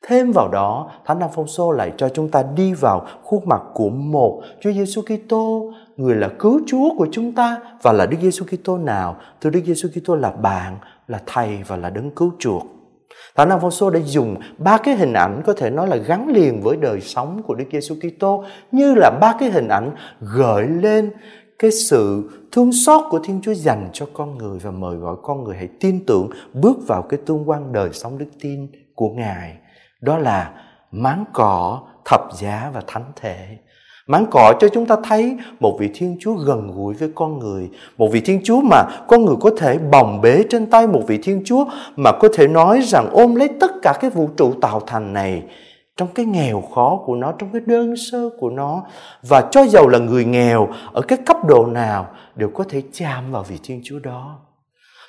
Thêm 0.08 0.32
vào 0.32 0.48
đó, 0.48 0.92
Thánh 1.06 1.20
Đăng 1.20 1.30
Phong 1.36 1.48
Sô 1.48 1.72
lại 1.72 1.92
cho 1.98 2.10
chúng 2.10 2.32
ta 2.32 2.44
đi 2.56 2.74
vào 2.74 3.08
khuôn 3.24 3.42
mặt 3.46 3.62
của 3.74 3.90
một 3.90 4.42
Chúa 4.62 4.72
Giêsu 4.72 5.02
Kitô, 5.02 5.74
người 5.98 6.16
là 6.16 6.30
cứu 6.40 6.62
Chúa 6.68 6.90
của 6.98 7.08
chúng 7.12 7.32
ta 7.32 7.58
và 7.82 7.92
là 7.92 8.06
Đức 8.06 8.18
Giêsu 8.22 8.46
Kitô 8.46 8.78
nào? 8.78 9.16
Thưa 9.42 9.50
Đức 9.50 9.62
Giêsu 9.66 9.90
Kitô 9.90 10.16
là 10.16 10.32
bạn, 10.32 10.78
là 11.08 11.22
thầy 11.26 11.60
và 11.68 11.76
là 11.76 11.90
đấng 11.90 12.12
cứu 12.12 12.32
chuộc. 12.40 12.64
Thánh 13.36 13.50
Nam 13.50 13.60
Phong 13.62 13.72
Xô 13.72 13.90
đã 13.90 14.00
dùng 14.06 14.36
ba 14.58 14.78
cái 14.78 14.96
hình 14.96 15.14
ảnh 15.14 15.42
có 15.46 15.54
thể 15.54 15.70
nói 15.70 15.88
là 15.88 15.96
gắn 15.96 16.28
liền 16.28 16.62
với 16.62 16.78
đời 16.78 17.02
sống 17.02 17.42
của 17.48 17.56
Đức 17.56 17.66
Giêsu 17.72 17.96
Kitô 17.96 18.44
như 18.72 18.94
là 18.96 19.12
ba 19.22 19.36
cái 19.40 19.52
hình 19.52 19.68
ảnh 19.68 19.96
gợi 20.20 20.68
lên 20.68 21.12
cái 21.60 21.72
sự 21.72 22.30
thương 22.52 22.72
xót 22.72 23.02
của 23.10 23.20
Thiên 23.24 23.42
Chúa 23.42 23.54
dành 23.54 23.90
cho 23.94 24.06
con 24.14 24.38
người 24.38 24.60
và 24.60 24.72
mời 24.72 24.96
gọi 24.96 25.16
con 25.24 25.44
người 25.44 25.56
hãy 25.56 25.70
tin 25.80 26.06
tưởng 26.06 26.30
bước 26.54 26.78
vào 26.88 27.02
cái 27.02 27.20
tương 27.26 27.50
quan 27.50 27.74
đời 27.74 27.90
sống 27.94 28.18
đức 28.18 28.30
tin 28.42 28.68
của 28.96 29.10
Ngài. 29.10 29.58
Đó 30.02 30.18
là 30.18 30.54
máng 30.92 31.26
cỏ, 31.34 31.82
thập 32.06 32.22
giá 32.34 32.72
và 32.74 32.82
thánh 32.88 33.12
thể. 33.16 33.58
Máng 34.08 34.26
cỏ 34.32 34.54
cho 34.60 34.68
chúng 34.68 34.86
ta 34.86 34.96
thấy 35.04 35.38
một 35.60 35.78
vị 35.80 35.90
Thiên 35.94 36.18
Chúa 36.20 36.34
gần 36.34 36.72
gũi 36.76 36.94
với 36.94 37.10
con 37.16 37.40
người. 37.40 37.70
Một 37.98 38.08
vị 38.12 38.22
Thiên 38.22 38.42
Chúa 38.44 38.62
mà 38.62 38.84
con 39.08 39.26
người 39.26 39.36
có 39.42 39.50
thể 39.58 39.78
bồng 39.78 40.22
bế 40.22 40.44
trên 40.50 40.66
tay 40.66 40.88
một 40.88 41.02
vị 41.08 41.20
Thiên 41.24 41.42
Chúa 41.46 41.66
mà 41.96 42.12
có 42.12 42.30
thể 42.34 42.48
nói 42.48 42.82
rằng 42.82 43.10
ôm 43.12 43.36
lấy 43.36 43.50
tất 43.60 43.72
cả 43.82 43.94
cái 44.02 44.10
vũ 44.10 44.30
trụ 44.38 44.54
tạo 44.62 44.80
thành 44.80 45.14
này 45.14 45.44
trong 45.98 46.08
cái 46.16 46.26
nghèo 46.26 46.62
khó 46.62 47.00
của 47.06 47.16
nó, 47.16 47.32
trong 47.32 47.50
cái 47.54 47.62
đơn 47.66 47.96
sơ 48.12 48.30
của 48.40 48.50
nó. 48.50 48.84
Và 49.24 49.42
cho 49.52 49.66
dầu 49.66 49.88
là 49.88 50.00
người 50.00 50.26
nghèo 50.26 50.68
ở 50.94 51.02
cái 51.02 51.20
cấp 51.26 51.38
độ 51.48 51.66
nào 51.66 52.08
đều 52.36 52.50
có 52.50 52.64
thể 52.70 52.82
chạm 52.94 53.32
vào 53.32 53.44
vị 53.44 53.60
Thiên 53.64 53.82
Chúa 53.84 54.00
đó. 54.00 54.36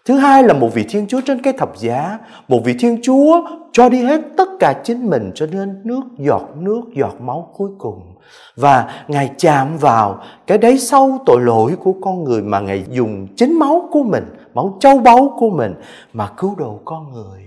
Thứ 0.06 0.14
hai 0.14 0.42
là 0.42 0.54
một 0.54 0.74
vị 0.74 0.84
Thiên 0.88 1.06
Chúa 1.06 1.20
trên 1.20 1.42
cái 1.42 1.52
thập 1.52 1.76
giá, 1.76 2.18
một 2.48 2.60
vị 2.64 2.74
Thiên 2.78 2.98
Chúa 3.02 3.42
cho 3.72 3.88
đi 3.88 4.02
hết 4.02 4.20
tất 4.36 4.48
cả 4.60 4.80
chính 4.84 5.10
mình 5.10 5.30
cho 5.34 5.46
nên 5.46 5.80
nước 5.84 6.02
giọt 6.18 6.42
nước 6.56 6.80
giọt 6.96 7.20
máu 7.20 7.52
cuối 7.56 7.70
cùng. 7.78 8.14
Và 8.56 9.04
Ngài 9.08 9.30
chạm 9.38 9.76
vào 9.78 10.22
cái 10.46 10.58
đáy 10.58 10.78
sâu 10.78 11.18
tội 11.26 11.40
lỗi 11.40 11.76
của 11.76 11.94
con 12.02 12.24
người 12.24 12.42
mà 12.42 12.60
Ngài 12.60 12.84
dùng 12.90 13.26
chính 13.36 13.58
máu 13.58 13.88
của 13.92 14.02
mình, 14.02 14.24
máu 14.54 14.76
châu 14.80 14.98
báu 14.98 15.36
của 15.38 15.50
mình 15.50 15.74
mà 16.12 16.30
cứu 16.36 16.54
độ 16.58 16.80
con 16.84 17.12
người. 17.12 17.42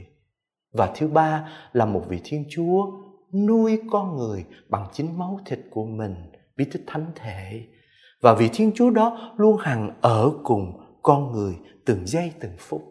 Và 0.74 0.90
thứ 0.96 1.08
ba 1.08 1.50
là 1.74 1.86
một 1.86 2.02
vị 2.10 2.22
Thiên 2.24 2.46
Chúa 2.50 2.86
nuôi 3.48 3.80
con 3.92 4.18
người 4.18 4.46
bằng 4.70 4.86
chính 4.94 5.18
máu 5.18 5.40
thịt 5.46 5.60
của 5.72 5.86
mình, 5.86 6.16
bí 6.58 6.66
tích 6.74 6.84
thánh 6.88 7.06
thể. 7.16 7.62
Và 8.22 8.34
vị 8.34 8.50
Thiên 8.54 8.72
Chúa 8.76 8.90
đó 8.90 9.18
luôn 9.38 9.58
hằng 9.58 9.92
ở 10.02 10.32
cùng 10.44 10.74
con 11.04 11.32
người 11.32 11.56
từng 11.90 12.02
giây, 12.06 12.32
từng 12.40 12.52
phút. 12.58 12.82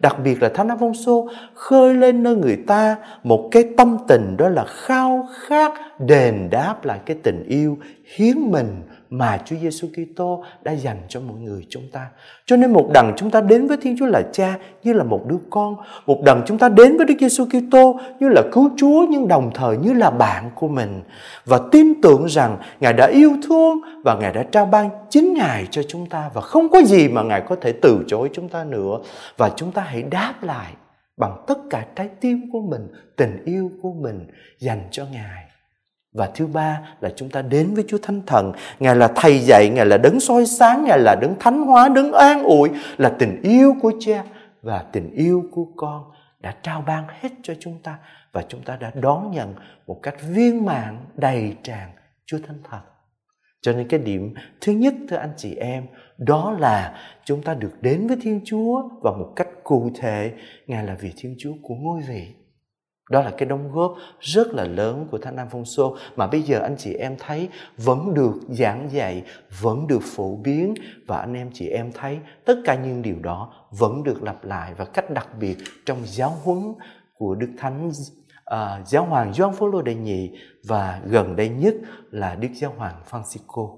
Đặc 0.00 0.16
biệt 0.24 0.42
là 0.42 0.48
Thánh 0.48 0.68
Alfonso 0.68 1.26
khơi 1.54 1.94
lên 1.94 2.22
nơi 2.22 2.36
người 2.36 2.58
ta 2.66 2.96
một 3.22 3.48
cái 3.52 3.64
tâm 3.76 3.96
tình 4.08 4.36
đó 4.36 4.48
là 4.48 4.64
khao 4.64 5.28
khát, 5.40 5.72
đền 6.00 6.48
đáp 6.50 6.84
lại 6.84 7.00
cái 7.06 7.16
tình 7.22 7.44
yêu 7.48 7.78
hiến 8.16 8.36
mình 8.40 8.82
mà 9.10 9.38
Chúa 9.44 9.56
Giêsu 9.56 9.88
Kitô 9.88 10.44
đã 10.62 10.72
dành 10.72 11.02
cho 11.08 11.20
mọi 11.20 11.36
người 11.36 11.66
chúng 11.68 11.82
ta. 11.92 12.06
Cho 12.46 12.56
nên 12.56 12.72
một 12.72 12.90
đằng 12.94 13.12
chúng 13.16 13.30
ta 13.30 13.40
đến 13.40 13.66
với 13.66 13.76
Thiên 13.76 13.96
Chúa 13.98 14.06
là 14.06 14.22
Cha 14.32 14.58
như 14.82 14.92
là 14.92 15.04
một 15.04 15.22
đứa 15.26 15.36
con, 15.50 15.76
một 16.06 16.22
đằng 16.24 16.42
chúng 16.46 16.58
ta 16.58 16.68
đến 16.68 16.96
với 16.96 17.06
Đức 17.06 17.14
Giêsu 17.20 17.44
Kitô 17.44 18.00
như 18.20 18.28
là 18.28 18.42
cứu 18.52 18.70
Chúa 18.76 19.06
nhưng 19.10 19.28
đồng 19.28 19.50
thời 19.54 19.76
như 19.76 19.92
là 19.92 20.10
bạn 20.10 20.50
của 20.54 20.68
mình 20.68 21.02
và 21.44 21.60
tin 21.72 22.00
tưởng 22.02 22.26
rằng 22.26 22.56
Ngài 22.80 22.92
đã 22.92 23.06
yêu 23.06 23.36
thương 23.48 23.80
và 24.04 24.14
Ngài 24.14 24.32
đã 24.32 24.42
trao 24.42 24.66
ban 24.66 24.90
chính 25.10 25.34
Ngài 25.34 25.66
cho 25.70 25.82
chúng 25.88 26.06
ta 26.06 26.30
và 26.34 26.40
không 26.40 26.68
có 26.68 26.82
gì 26.82 27.08
mà 27.08 27.22
Ngài 27.22 27.40
có 27.40 27.56
thể 27.56 27.72
từ 27.72 28.04
chối 28.06 28.30
chúng 28.32 28.48
ta 28.48 28.64
nữa 28.64 28.98
và 29.36 29.50
chúng 29.56 29.72
ta 29.72 29.82
hãy 29.82 30.02
đáp 30.02 30.34
lại 30.42 30.72
bằng 31.16 31.44
tất 31.46 31.58
cả 31.70 31.86
trái 31.96 32.08
tim 32.20 32.50
của 32.52 32.60
mình, 32.60 32.88
tình 33.16 33.44
yêu 33.44 33.70
của 33.82 33.92
mình 33.92 34.26
dành 34.58 34.88
cho 34.90 35.04
Ngài. 35.12 35.49
Và 36.12 36.30
thứ 36.34 36.46
ba 36.46 36.80
là 37.00 37.10
chúng 37.16 37.28
ta 37.28 37.42
đến 37.42 37.74
với 37.74 37.84
Chúa 37.88 37.98
Thánh 38.02 38.20
Thần. 38.26 38.52
Ngài 38.78 38.96
là 38.96 39.08
thầy 39.16 39.38
dạy, 39.38 39.68
Ngài 39.68 39.86
là 39.86 39.98
đấng 39.98 40.20
soi 40.20 40.46
sáng, 40.46 40.84
Ngài 40.84 40.98
là 40.98 41.14
đấng 41.20 41.34
thánh 41.40 41.66
hóa, 41.66 41.88
đấng 41.88 42.12
an 42.12 42.42
ủi, 42.42 42.68
là 42.96 43.08
tình 43.18 43.42
yêu 43.42 43.74
của 43.82 43.92
cha 44.00 44.24
và 44.62 44.84
tình 44.92 45.10
yêu 45.10 45.44
của 45.50 45.66
con 45.76 46.04
đã 46.40 46.54
trao 46.62 46.84
ban 46.86 47.04
hết 47.20 47.28
cho 47.42 47.54
chúng 47.60 47.78
ta 47.82 47.98
và 48.32 48.42
chúng 48.48 48.62
ta 48.62 48.76
đã 48.76 48.92
đón 48.94 49.30
nhận 49.30 49.54
một 49.86 50.00
cách 50.02 50.14
viên 50.28 50.64
mãn 50.64 50.98
đầy 51.14 51.56
tràn 51.62 51.90
Chúa 52.26 52.38
Thánh 52.46 52.58
Thần. 52.70 52.80
Cho 53.62 53.72
nên 53.72 53.88
cái 53.88 54.00
điểm 54.00 54.34
thứ 54.60 54.72
nhất 54.72 54.94
thưa 55.08 55.16
anh 55.16 55.32
chị 55.36 55.54
em 55.54 55.86
đó 56.18 56.56
là 56.58 56.98
chúng 57.24 57.42
ta 57.42 57.54
được 57.54 57.72
đến 57.80 58.06
với 58.06 58.16
Thiên 58.22 58.40
Chúa 58.44 58.88
và 59.02 59.10
một 59.10 59.32
cách 59.36 59.48
cụ 59.64 59.90
thể 59.98 60.32
Ngài 60.66 60.84
là 60.84 60.94
vị 60.94 61.12
Thiên 61.16 61.34
Chúa 61.38 61.52
của 61.62 61.74
ngôi 61.74 62.00
vị 62.08 62.34
đó 63.10 63.22
là 63.22 63.30
cái 63.30 63.48
đóng 63.48 63.72
góp 63.72 63.94
rất 64.20 64.54
là 64.54 64.64
lớn 64.64 65.06
của 65.10 65.18
Thánh 65.18 65.36
nam 65.36 65.48
phong 65.50 65.64
sô 65.64 65.96
mà 66.16 66.26
bây 66.26 66.42
giờ 66.42 66.58
anh 66.58 66.76
chị 66.78 66.94
em 66.94 67.16
thấy 67.18 67.48
vẫn 67.76 68.14
được 68.14 68.34
giảng 68.48 68.88
dạy, 68.92 69.22
vẫn 69.60 69.86
được 69.86 70.02
phổ 70.02 70.36
biến 70.36 70.74
và 71.06 71.18
anh 71.18 71.34
em 71.34 71.50
chị 71.54 71.68
em 71.68 71.92
thấy 71.92 72.18
tất 72.44 72.54
cả 72.64 72.74
những 72.74 73.02
điều 73.02 73.16
đó 73.22 73.52
vẫn 73.70 74.02
được 74.02 74.22
lặp 74.22 74.44
lại 74.44 74.74
và 74.76 74.84
cách 74.84 75.10
đặc 75.10 75.28
biệt 75.40 75.56
trong 75.86 75.98
giáo 76.04 76.36
huấn 76.44 76.74
của 77.14 77.34
Đức 77.34 77.50
Thánh 77.58 77.88
uh, 77.88 78.86
Giáo 78.86 79.04
hoàng 79.04 79.32
Gioan 79.34 79.52
Phaolô 79.54 79.82
đệ 79.82 79.94
nhị 79.94 80.30
và 80.68 81.00
gần 81.04 81.36
đây 81.36 81.48
nhất 81.48 81.74
là 82.10 82.34
Đức 82.34 82.48
Giáo 82.54 82.74
hoàng 82.76 82.94
Francisco. 83.10 83.76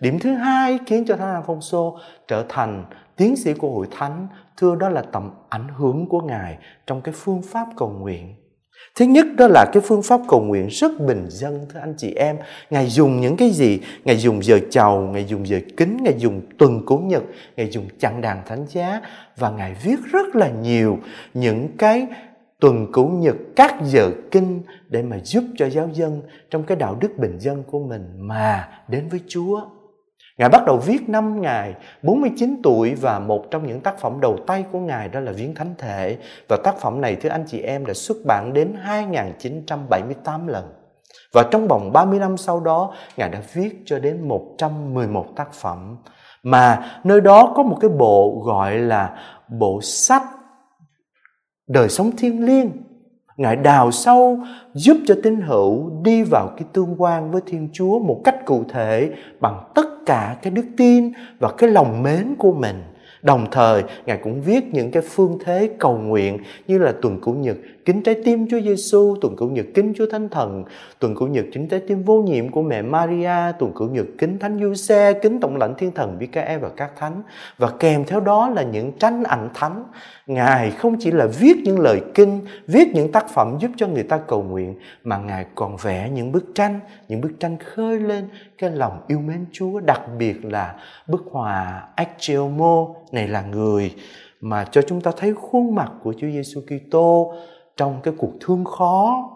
Điểm 0.00 0.18
thứ 0.18 0.34
hai 0.34 0.78
khiến 0.86 1.04
cho 1.08 1.16
Thánh 1.16 1.32
nam 1.32 1.42
phong 1.46 1.60
sô 1.60 1.98
trở 2.28 2.44
thành 2.48 2.84
tiến 3.16 3.36
sĩ 3.36 3.54
của 3.54 3.70
hội 3.70 3.86
thánh 3.90 4.28
thưa 4.56 4.74
đó 4.74 4.88
là 4.88 5.02
tầm 5.02 5.30
ảnh 5.48 5.68
hưởng 5.76 6.08
của 6.08 6.20
ngài 6.20 6.58
trong 6.86 7.00
cái 7.00 7.14
phương 7.16 7.42
pháp 7.42 7.66
cầu 7.76 7.90
nguyện. 7.90 8.34
Thứ 8.96 9.04
nhất 9.04 9.26
đó 9.36 9.48
là 9.48 9.64
cái 9.72 9.82
phương 9.86 10.02
pháp 10.02 10.20
cầu 10.28 10.40
nguyện 10.40 10.68
rất 10.70 11.00
bình 11.00 11.26
dân, 11.28 11.66
thưa 11.72 11.80
anh 11.80 11.94
chị 11.96 12.14
em. 12.14 12.36
Ngài 12.70 12.86
dùng 12.86 13.20
những 13.20 13.36
cái 13.36 13.50
gì? 13.50 13.80
Ngài 14.04 14.16
dùng 14.16 14.42
giờ 14.42 14.58
chầu, 14.70 15.00
ngài 15.00 15.24
dùng 15.24 15.46
giờ 15.46 15.60
kính, 15.76 15.98
ngài 16.02 16.14
dùng 16.18 16.42
tuần 16.58 16.82
cố 16.86 16.96
nhật, 16.96 17.22
ngài 17.56 17.70
dùng 17.70 17.88
chặng 17.98 18.20
đàn 18.20 18.42
thánh 18.46 18.66
giá 18.68 19.00
và 19.36 19.50
ngài 19.50 19.76
viết 19.82 19.96
rất 20.12 20.36
là 20.36 20.50
nhiều 20.50 20.98
những 21.34 21.68
cái 21.78 22.06
tuần 22.60 22.86
cố 22.92 23.04
nhật, 23.04 23.36
các 23.56 23.74
giờ 23.84 24.10
kinh 24.30 24.62
để 24.88 25.02
mà 25.02 25.18
giúp 25.24 25.44
cho 25.56 25.68
giáo 25.68 25.88
dân 25.92 26.22
trong 26.50 26.62
cái 26.62 26.76
đạo 26.76 26.96
đức 27.00 27.18
bình 27.18 27.38
dân 27.38 27.62
của 27.70 27.78
mình 27.78 28.08
mà 28.16 28.68
đến 28.88 29.08
với 29.08 29.20
Chúa. 29.28 29.60
Ngài 30.38 30.48
bắt 30.48 30.62
đầu 30.66 30.76
viết 30.76 31.08
năm 31.08 31.40
Ngài 31.40 31.74
49 32.02 32.60
tuổi 32.62 32.94
và 32.94 33.18
một 33.18 33.50
trong 33.50 33.66
những 33.66 33.80
tác 33.80 33.98
phẩm 33.98 34.20
đầu 34.20 34.38
tay 34.46 34.64
của 34.72 34.78
Ngài 34.78 35.08
đó 35.08 35.20
là 35.20 35.32
Viếng 35.32 35.54
Thánh 35.54 35.74
Thể. 35.78 36.18
Và 36.48 36.56
tác 36.64 36.78
phẩm 36.78 37.00
này 37.00 37.16
thưa 37.16 37.28
anh 37.28 37.44
chị 37.46 37.60
em 37.60 37.86
đã 37.86 37.94
xuất 37.94 38.16
bản 38.26 38.52
đến 38.52 38.74
2978 38.82 40.46
lần. 40.46 40.72
Và 41.32 41.42
trong 41.50 41.68
vòng 41.68 41.92
30 41.92 42.18
năm 42.18 42.36
sau 42.36 42.60
đó, 42.60 42.94
Ngài 43.16 43.28
đã 43.28 43.42
viết 43.52 43.82
cho 43.84 43.98
đến 43.98 44.28
111 44.28 45.26
tác 45.36 45.52
phẩm. 45.52 45.96
Mà 46.42 46.90
nơi 47.04 47.20
đó 47.20 47.52
có 47.56 47.62
một 47.62 47.78
cái 47.80 47.90
bộ 47.90 48.42
gọi 48.44 48.78
là 48.78 49.16
bộ 49.48 49.80
sách 49.82 50.22
đời 51.66 51.88
sống 51.88 52.10
thiêng 52.16 52.44
liêng 52.44 52.70
Ngài 53.36 53.56
đào 53.56 53.90
sâu 53.90 54.38
giúp 54.74 54.96
cho 55.06 55.14
tín 55.22 55.40
hữu 55.40 55.90
đi 56.02 56.22
vào 56.22 56.50
cái 56.56 56.64
tương 56.72 57.02
quan 57.02 57.30
với 57.30 57.42
Thiên 57.46 57.68
Chúa 57.72 57.98
một 57.98 58.20
cách 58.24 58.44
cụ 58.44 58.64
thể 58.68 59.10
bằng 59.40 59.70
tất 59.74 59.86
cả 60.06 60.36
cái 60.42 60.50
đức 60.50 60.64
tin 60.76 61.12
và 61.38 61.52
cái 61.58 61.70
lòng 61.70 62.02
mến 62.02 62.34
của 62.38 62.52
mình. 62.52 62.82
Đồng 63.22 63.46
thời, 63.50 63.82
Ngài 64.06 64.16
cũng 64.16 64.40
viết 64.40 64.64
những 64.72 64.90
cái 64.90 65.02
phương 65.02 65.38
thế 65.44 65.70
cầu 65.78 65.98
nguyện 65.98 66.38
như 66.66 66.78
là 66.78 66.92
tuần 67.02 67.20
cửu 67.20 67.34
nhật 67.34 67.56
kính 67.84 68.02
trái 68.02 68.14
tim 68.24 68.46
Chúa 68.50 68.60
Giêsu, 68.60 69.16
tuần 69.20 69.36
cửu 69.36 69.50
nhật 69.50 69.66
kính 69.74 69.92
Chúa 69.96 70.06
Thánh 70.10 70.28
Thần, 70.28 70.64
tuần 70.98 71.14
cửu 71.14 71.28
nhật 71.28 71.44
kính 71.52 71.68
trái 71.68 71.80
tim 71.88 72.02
vô 72.02 72.22
nhiệm 72.22 72.48
của 72.48 72.62
mẹ 72.62 72.82
Maria, 72.82 73.52
tuần 73.58 73.72
cửu 73.74 73.88
nhật 73.88 74.06
kính 74.18 74.38
Thánh 74.38 74.60
Giuse, 74.60 75.12
kính 75.12 75.40
tổng 75.40 75.56
lãnh 75.56 75.74
thiên 75.74 75.92
thần 75.92 76.16
Michael 76.18 76.58
và 76.58 76.68
các 76.76 76.92
thánh 76.96 77.22
và 77.58 77.70
kèm 77.78 78.04
theo 78.04 78.20
đó 78.20 78.48
là 78.48 78.62
những 78.62 78.92
tranh 78.98 79.22
ảnh 79.22 79.48
thánh. 79.54 79.84
Ngài 80.26 80.70
không 80.70 80.96
chỉ 81.00 81.10
là 81.10 81.26
viết 81.26 81.56
những 81.64 81.80
lời 81.80 82.00
kinh, 82.14 82.40
viết 82.66 82.88
những 82.94 83.12
tác 83.12 83.30
phẩm 83.30 83.56
giúp 83.60 83.70
cho 83.76 83.86
người 83.86 84.02
ta 84.02 84.18
cầu 84.18 84.42
nguyện 84.42 84.74
mà 85.04 85.16
Ngài 85.16 85.46
còn 85.54 85.76
vẽ 85.76 86.10
những 86.14 86.32
bức 86.32 86.44
tranh, 86.54 86.80
những 87.08 87.20
bức 87.20 87.32
tranh 87.40 87.56
khơi 87.58 88.00
lên 88.00 88.28
cái 88.58 88.70
lòng 88.70 89.00
yêu 89.08 89.18
mến 89.18 89.44
Chúa, 89.52 89.80
đặc 89.80 90.00
biệt 90.18 90.44
là 90.44 90.74
bức 91.06 91.24
họa 91.30 91.82
Achelmo 91.94 92.86
này 93.12 93.28
là 93.28 93.42
người 93.42 93.94
mà 94.40 94.64
cho 94.64 94.82
chúng 94.82 95.00
ta 95.00 95.10
thấy 95.16 95.34
khuôn 95.34 95.74
mặt 95.74 95.92
của 96.02 96.12
Chúa 96.12 96.26
Giêsu 96.26 96.60
Kitô 96.60 97.34
trong 97.76 98.00
cái 98.02 98.14
cuộc 98.18 98.32
thương 98.40 98.64
khó 98.64 99.30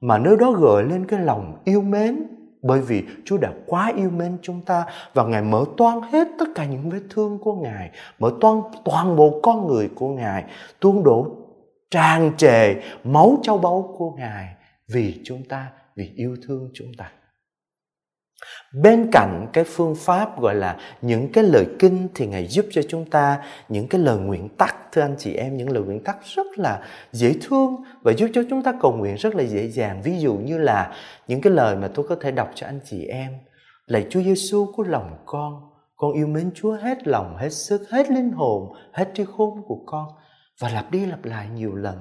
mà 0.00 0.18
nơi 0.18 0.36
đó 0.36 0.52
gợi 0.52 0.84
lên 0.84 1.06
cái 1.06 1.20
lòng 1.20 1.58
yêu 1.64 1.82
mến. 1.82 2.22
Bởi 2.62 2.80
vì 2.80 3.04
Chúa 3.24 3.38
đã 3.38 3.52
quá 3.66 3.92
yêu 3.96 4.10
mến 4.10 4.38
chúng 4.42 4.60
ta 4.60 4.84
và 5.14 5.24
Ngài 5.24 5.42
mở 5.42 5.64
toan 5.76 6.00
hết 6.02 6.28
tất 6.38 6.44
cả 6.54 6.64
những 6.64 6.90
vết 6.90 7.02
thương 7.10 7.38
của 7.38 7.54
Ngài, 7.54 7.90
mở 8.18 8.32
toan 8.40 8.60
toàn 8.84 9.16
bộ 9.16 9.40
con 9.42 9.66
người 9.66 9.88
của 9.94 10.08
Ngài, 10.08 10.44
tuôn 10.80 11.04
đổ 11.04 11.26
tràn 11.90 12.32
trề 12.36 12.74
máu 13.04 13.38
châu 13.42 13.58
báu 13.58 13.94
của 13.98 14.10
Ngài 14.10 14.54
vì 14.88 15.20
chúng 15.24 15.42
ta, 15.48 15.72
vì 15.96 16.10
yêu 16.16 16.36
thương 16.46 16.70
chúng 16.74 16.94
ta 16.98 17.10
bên 18.72 19.10
cạnh 19.12 19.46
cái 19.52 19.64
phương 19.64 19.94
pháp 19.94 20.40
gọi 20.40 20.54
là 20.54 20.76
những 21.02 21.32
cái 21.32 21.44
lời 21.44 21.66
kinh 21.78 22.08
thì 22.14 22.26
ngài 22.26 22.46
giúp 22.46 22.66
cho 22.70 22.82
chúng 22.88 23.10
ta 23.10 23.38
những 23.68 23.88
cái 23.88 24.00
lời 24.00 24.18
nguyện 24.18 24.48
tắc 24.48 24.76
thưa 24.92 25.02
anh 25.02 25.14
chị 25.18 25.34
em 25.34 25.56
những 25.56 25.70
lời 25.70 25.82
nguyện 25.82 26.04
tắc 26.04 26.16
rất 26.24 26.46
là 26.58 26.80
dễ 27.12 27.34
thương 27.42 27.76
và 28.02 28.12
giúp 28.12 28.28
cho 28.34 28.42
chúng 28.50 28.62
ta 28.62 28.72
cầu 28.80 28.92
nguyện 28.92 29.14
rất 29.14 29.34
là 29.34 29.42
dễ 29.42 29.68
dàng 29.68 30.02
ví 30.02 30.18
dụ 30.18 30.34
như 30.34 30.58
là 30.58 30.94
những 31.28 31.40
cái 31.40 31.52
lời 31.52 31.76
mà 31.76 31.88
tôi 31.94 32.06
có 32.08 32.16
thể 32.20 32.30
đọc 32.30 32.50
cho 32.54 32.66
anh 32.66 32.80
chị 32.84 33.06
em 33.06 33.32
lạy 33.86 34.06
Chúa 34.10 34.22
Giêsu 34.22 34.72
của 34.76 34.82
lòng 34.82 35.16
con 35.26 35.70
con 35.96 36.12
yêu 36.12 36.26
mến 36.26 36.50
Chúa 36.54 36.72
hết 36.72 37.08
lòng 37.08 37.36
hết 37.36 37.50
sức 37.50 37.90
hết 37.90 38.10
linh 38.10 38.30
hồn 38.30 38.72
hết 38.92 39.08
trí 39.14 39.24
khôn 39.36 39.62
của 39.66 39.78
con 39.86 40.08
và 40.60 40.68
lặp 40.68 40.90
đi 40.90 41.06
lặp 41.06 41.24
lại 41.24 41.46
nhiều 41.54 41.74
lần 41.74 41.96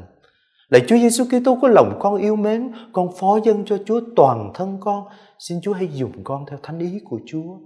Lạy 0.69 0.81
Chúa 0.87 0.97
Giêsu 0.97 1.25
Kitô 1.25 1.57
có 1.61 1.67
lòng 1.67 1.97
con 1.99 2.17
yêu 2.17 2.35
mến, 2.35 2.71
con 2.93 3.07
phó 3.19 3.39
dân 3.43 3.65
cho 3.65 3.77
Chúa 3.85 4.01
toàn 4.15 4.51
thân 4.53 4.77
con. 4.79 5.03
Xin 5.39 5.61
Chúa 5.61 5.73
hãy 5.73 5.89
dùng 5.93 6.23
con 6.23 6.45
theo 6.49 6.59
thánh 6.63 6.79
ý 6.79 6.99
của 7.05 7.19
Chúa. 7.25 7.57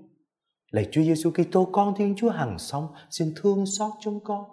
Lạy 0.71 0.87
Chúa 0.91 1.01
Giêsu 1.01 1.31
Kitô, 1.31 1.65
con 1.71 1.93
Thiên 1.95 2.15
Chúa 2.17 2.29
hằng 2.29 2.59
sống, 2.59 2.87
xin 3.09 3.33
thương 3.35 3.65
xót 3.65 3.91
chúng 4.01 4.19
con. 4.23 4.43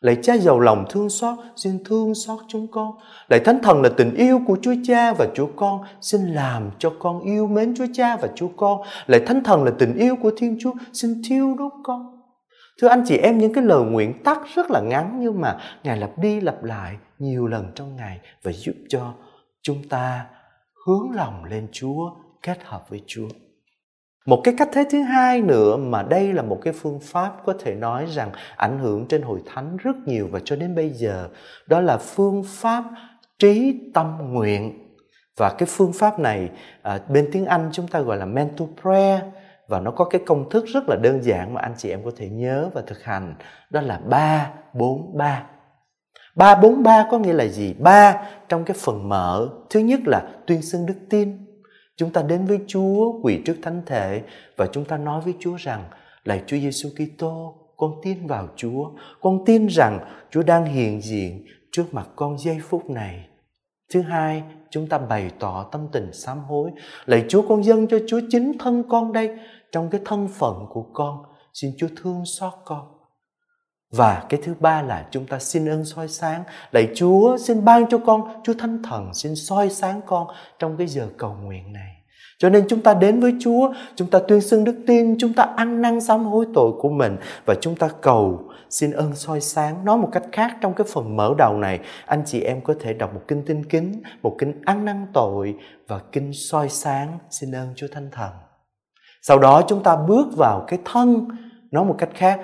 Lạy 0.00 0.16
Cha 0.22 0.36
giàu 0.36 0.60
lòng 0.60 0.84
thương 0.90 1.10
xót, 1.10 1.38
xin 1.56 1.84
thương 1.84 2.14
xót 2.14 2.38
chúng 2.48 2.66
con. 2.70 2.92
Lạy 3.28 3.40
Thánh 3.44 3.58
Thần 3.62 3.82
là 3.82 3.90
tình 3.96 4.14
yêu 4.14 4.40
của 4.46 4.58
Chúa 4.62 4.74
Cha 4.84 5.12
và 5.12 5.26
Chúa 5.34 5.48
Con, 5.56 5.80
xin 6.00 6.20
làm 6.20 6.70
cho 6.78 6.92
con 6.98 7.20
yêu 7.20 7.46
mến 7.46 7.74
Chúa 7.76 7.86
Cha 7.92 8.16
và 8.16 8.28
Chúa 8.34 8.48
Con. 8.56 8.82
Lạy 9.06 9.20
Thánh 9.26 9.44
Thần 9.44 9.64
là 9.64 9.72
tình 9.78 9.94
yêu 9.94 10.16
của 10.22 10.32
Thiên 10.36 10.58
Chúa, 10.60 10.72
xin 10.92 11.22
thiêu 11.28 11.54
đốt 11.58 11.72
con. 11.84 12.20
Thưa 12.80 12.88
anh 12.88 13.04
chị 13.06 13.16
em, 13.16 13.38
những 13.38 13.52
cái 13.52 13.64
lời 13.64 13.84
nguyện 13.84 14.22
tắt 14.24 14.38
rất 14.54 14.70
là 14.70 14.80
ngắn 14.80 15.18
nhưng 15.20 15.40
mà 15.40 15.58
Ngài 15.84 15.96
lặp 15.96 16.18
đi 16.18 16.40
lặp 16.40 16.64
lại 16.64 16.96
nhiều 17.18 17.46
lần 17.46 17.72
trong 17.74 17.96
ngày 17.96 18.20
và 18.42 18.52
giúp 18.52 18.74
cho 18.88 19.14
chúng 19.62 19.88
ta 19.88 20.26
hướng 20.86 21.10
lòng 21.10 21.44
lên 21.44 21.68
Chúa, 21.72 22.10
kết 22.42 22.58
hợp 22.64 22.88
với 22.88 23.02
Chúa. 23.06 23.28
Một 24.26 24.40
cái 24.44 24.54
cách 24.58 24.68
thế 24.72 24.84
thứ 24.90 25.02
hai 25.02 25.40
nữa 25.40 25.76
mà 25.76 26.02
đây 26.02 26.32
là 26.32 26.42
một 26.42 26.58
cái 26.62 26.72
phương 26.72 27.00
pháp 27.02 27.32
có 27.44 27.54
thể 27.60 27.74
nói 27.74 28.06
rằng 28.06 28.30
ảnh 28.56 28.78
hưởng 28.78 29.06
trên 29.08 29.22
hội 29.22 29.40
thánh 29.46 29.76
rất 29.76 29.96
nhiều 30.06 30.28
và 30.30 30.40
cho 30.44 30.56
đến 30.56 30.74
bây 30.74 30.90
giờ 30.90 31.28
đó 31.66 31.80
là 31.80 31.96
phương 31.96 32.42
pháp 32.46 32.84
trí 33.38 33.80
tâm 33.94 34.18
nguyện 34.32 34.86
và 35.36 35.54
cái 35.58 35.66
phương 35.70 35.92
pháp 35.92 36.18
này 36.18 36.50
à, 36.82 37.00
bên 37.08 37.28
tiếng 37.32 37.46
Anh 37.46 37.70
chúng 37.72 37.88
ta 37.88 38.00
gọi 38.00 38.16
là 38.16 38.26
mental 38.26 38.68
prayer 38.82 39.20
và 39.68 39.80
nó 39.80 39.90
có 39.90 40.04
cái 40.04 40.20
công 40.26 40.50
thức 40.50 40.64
rất 40.66 40.88
là 40.88 40.96
đơn 40.96 41.22
giản 41.22 41.54
mà 41.54 41.60
anh 41.60 41.74
chị 41.76 41.90
em 41.90 42.04
có 42.04 42.10
thể 42.16 42.28
nhớ 42.28 42.70
và 42.74 42.82
thực 42.86 43.04
hành 43.04 43.34
đó 43.70 43.80
là 43.80 43.98
3 43.98 44.50
4 44.74 45.16
3. 45.18 45.42
3 46.36 46.54
4 46.54 46.82
3 46.82 47.06
có 47.10 47.18
nghĩa 47.18 47.32
là 47.32 47.46
gì? 47.46 47.74
3 47.78 48.22
trong 48.48 48.64
cái 48.64 48.76
phần 48.80 49.08
mở, 49.08 49.48
thứ 49.70 49.80
nhất 49.80 50.00
là 50.06 50.22
tuyên 50.46 50.62
xưng 50.62 50.86
đức 50.86 50.94
tin. 51.10 51.49
Chúng 52.00 52.10
ta 52.10 52.22
đến 52.22 52.44
với 52.44 52.58
Chúa 52.66 53.20
quỳ 53.22 53.42
trước 53.44 53.56
thánh 53.62 53.82
thể 53.86 54.22
và 54.56 54.66
chúng 54.72 54.84
ta 54.84 54.96
nói 54.98 55.20
với 55.20 55.34
Chúa 55.40 55.56
rằng 55.56 55.84
lạy 56.24 56.42
Chúa 56.46 56.56
Giêsu 56.56 56.88
Kitô, 56.88 57.54
con 57.76 57.92
tin 58.02 58.26
vào 58.26 58.48
Chúa, 58.56 58.90
con 59.20 59.44
tin 59.46 59.66
rằng 59.66 60.00
Chúa 60.30 60.42
đang 60.42 60.64
hiện 60.64 61.00
diện 61.00 61.44
trước 61.72 61.84
mặt 61.92 62.08
con 62.16 62.38
giây 62.38 62.58
phút 62.62 62.90
này. 62.90 63.28
Thứ 63.92 64.02
hai, 64.02 64.42
chúng 64.70 64.86
ta 64.86 64.98
bày 64.98 65.30
tỏ 65.38 65.68
tâm 65.72 65.88
tình 65.92 66.12
sám 66.12 66.38
hối. 66.38 66.70
Lạy 67.06 67.24
Chúa 67.28 67.42
con 67.48 67.64
dâng 67.64 67.86
cho 67.86 67.98
Chúa 68.08 68.20
chính 68.30 68.58
thân 68.58 68.82
con 68.88 69.12
đây 69.12 69.30
trong 69.72 69.90
cái 69.90 70.00
thân 70.04 70.28
phận 70.28 70.66
của 70.70 70.86
con 70.92 71.22
xin 71.52 71.70
chúa 71.78 71.88
thương 71.96 72.24
xót 72.24 72.52
con 72.64 72.99
và 73.90 74.22
cái 74.28 74.40
thứ 74.44 74.54
ba 74.60 74.82
là 74.82 75.06
chúng 75.10 75.26
ta 75.26 75.38
xin 75.38 75.68
ơn 75.68 75.84
soi 75.84 76.08
sáng. 76.08 76.42
Lạy 76.72 76.88
chúa 76.94 77.36
xin 77.36 77.64
ban 77.64 77.86
cho 77.88 77.98
con 77.98 78.42
chúa 78.44 78.54
thánh 78.58 78.82
thần 78.82 79.14
xin 79.14 79.36
soi 79.36 79.70
sáng 79.70 80.00
con 80.06 80.26
trong 80.58 80.76
cái 80.76 80.86
giờ 80.86 81.08
cầu 81.18 81.36
nguyện 81.42 81.72
này. 81.72 82.00
Cho 82.40 82.48
nên 82.48 82.64
chúng 82.68 82.80
ta 82.80 82.94
đến 82.94 83.20
với 83.20 83.34
Chúa, 83.40 83.72
chúng 83.94 84.10
ta 84.10 84.18
tuyên 84.28 84.40
xưng 84.40 84.64
đức 84.64 84.76
tin, 84.86 85.16
chúng 85.18 85.32
ta 85.32 85.42
ăn 85.56 85.82
năn 85.82 86.00
sám 86.00 86.24
hối 86.24 86.46
tội 86.54 86.72
của 86.80 86.88
mình 86.88 87.16
và 87.46 87.54
chúng 87.60 87.76
ta 87.76 87.88
cầu 88.00 88.50
xin 88.70 88.90
ơn 88.90 89.14
soi 89.14 89.40
sáng. 89.40 89.84
Nói 89.84 89.98
một 89.98 90.08
cách 90.12 90.22
khác 90.32 90.56
trong 90.60 90.74
cái 90.74 90.86
phần 90.92 91.16
mở 91.16 91.34
đầu 91.38 91.56
này, 91.56 91.80
anh 92.06 92.22
chị 92.26 92.40
em 92.40 92.60
có 92.60 92.74
thể 92.80 92.92
đọc 92.92 93.14
một 93.14 93.20
kinh 93.28 93.42
tinh 93.46 93.64
kính, 93.64 94.02
một 94.22 94.36
kinh 94.38 94.52
ăn 94.64 94.84
năn 94.84 95.06
tội 95.12 95.54
và 95.88 96.00
kinh 96.12 96.32
soi 96.32 96.68
sáng 96.68 97.18
xin 97.30 97.54
ơn 97.54 97.68
Chúa 97.76 97.86
Thánh 97.92 98.08
Thần. 98.12 98.30
Sau 99.22 99.38
đó 99.38 99.62
chúng 99.68 99.82
ta 99.82 99.96
bước 99.96 100.26
vào 100.36 100.64
cái 100.68 100.78
thân. 100.84 101.28
Nói 101.70 101.84
một 101.84 101.94
cách 101.98 102.10
khác 102.14 102.40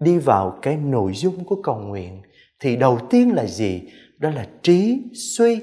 đi 0.00 0.18
vào 0.18 0.58
cái 0.62 0.76
nội 0.76 1.12
dung 1.14 1.44
của 1.44 1.56
cầu 1.62 1.78
nguyện 1.78 2.22
thì 2.60 2.76
đầu 2.76 2.98
tiên 3.10 3.34
là 3.34 3.46
gì? 3.46 3.82
Đó 4.18 4.30
là 4.30 4.46
trí 4.62 5.02
suy. 5.14 5.60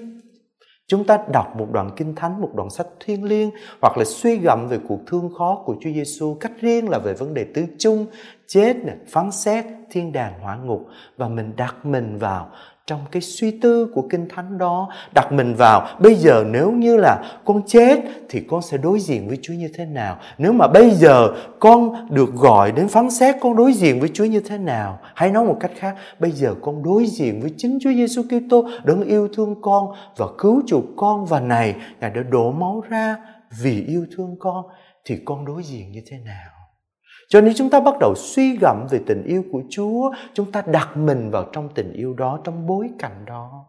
Chúng 0.88 1.04
ta 1.04 1.20
đọc 1.34 1.56
một 1.58 1.68
đoạn 1.72 1.92
kinh 1.96 2.16
thánh, 2.16 2.42
một 2.42 2.50
đoạn 2.56 2.70
sách 2.70 2.88
thiêng 3.00 3.24
liêng 3.24 3.50
hoặc 3.82 3.98
là 3.98 4.04
suy 4.06 4.38
gẫm 4.38 4.68
về 4.68 4.80
cuộc 4.88 5.00
thương 5.08 5.30
khó 5.38 5.64
của 5.66 5.76
Chúa 5.82 5.90
Giêsu 5.94 6.34
cách 6.34 6.52
riêng 6.62 6.90
là 6.90 7.00
về 7.00 7.14
vấn 7.14 7.34
đề 7.34 7.46
tứ 7.54 7.66
chung 7.78 8.06
chết 8.48 8.76
nè, 8.86 8.94
phán 9.08 9.32
xét 9.32 9.66
thiên 9.90 10.12
đàng 10.12 10.34
hỏa 10.42 10.56
ngục 10.56 10.88
và 11.18 11.28
mình 11.28 11.56
đặt 11.56 11.76
mình 11.84 12.18
vào 12.18 12.48
trong 12.88 13.00
cái 13.12 13.22
suy 13.22 13.60
tư 13.60 13.92
của 13.94 14.08
kinh 14.10 14.28
thánh 14.30 14.58
đó, 14.58 14.90
đặt 15.14 15.32
mình 15.32 15.56
vào, 15.56 15.88
bây 16.00 16.16
giờ 16.16 16.44
nếu 16.48 16.72
như 16.72 16.98
là 16.98 17.40
con 17.46 17.62
chết 17.68 18.00
thì 18.30 18.42
con 18.50 18.62
sẽ 18.62 18.78
đối 18.78 19.00
diện 19.00 19.28
với 19.28 19.38
Chúa 19.42 19.54
như 19.54 19.70
thế 19.76 19.86
nào? 19.86 20.18
Nếu 20.38 20.54
mà 20.54 20.68
bây 20.68 20.92
giờ 20.92 21.28
con 21.60 22.08
được 22.10 22.34
gọi 22.34 22.72
đến 22.72 22.88
phán 22.88 23.10
xét 23.10 23.36
con 23.42 23.56
đối 23.56 23.74
diện 23.74 24.00
với 24.00 24.10
Chúa 24.14 24.26
như 24.26 24.40
thế 24.40 24.58
nào? 24.58 25.00
Hay 25.16 25.32
nói 25.32 25.46
một 25.46 25.58
cách 25.60 25.72
khác, 25.76 25.96
bây 26.20 26.32
giờ 26.32 26.56
con 26.62 26.84
đối 26.84 27.06
diện 27.06 27.42
với 27.42 27.54
chính 27.58 27.80
Chúa 27.82 27.92
Giêsu 27.92 28.24
Kitô 28.24 28.70
đấng 28.84 29.02
yêu 29.02 29.28
thương 29.34 29.62
con 29.62 29.88
và 30.18 30.26
cứu 30.38 30.62
chuộc 30.68 30.84
con 30.98 31.26
và 31.26 31.40
này, 31.40 31.76
ngài 32.00 32.10
đã 32.10 32.22
đổ 32.30 32.52
máu 32.52 32.84
ra 32.90 33.18
vì 33.62 33.84
yêu 33.84 34.06
thương 34.18 34.36
con, 34.40 34.66
thì 35.06 35.18
con 35.26 35.46
đối 35.46 35.64
diện 35.64 35.92
như 35.92 36.02
thế 36.08 36.18
nào? 36.26 36.57
Cho 37.28 37.42
nên 37.42 37.54
chúng 37.56 37.70
ta 37.70 37.80
bắt 37.80 37.94
đầu 38.00 38.14
suy 38.16 38.58
gẫm 38.58 38.88
về 38.90 39.00
tình 39.06 39.24
yêu 39.24 39.44
của 39.52 39.62
Chúa, 39.70 40.12
chúng 40.34 40.52
ta 40.52 40.64
đặt 40.66 40.98
mình 40.98 41.32
vào 41.32 41.46
trong 41.54 41.70
tình 41.76 41.94
yêu 41.94 42.14
đó, 42.14 42.40
trong 42.44 42.68
bối 42.68 42.90
cảnh 43.00 43.26
đó. 43.26 43.66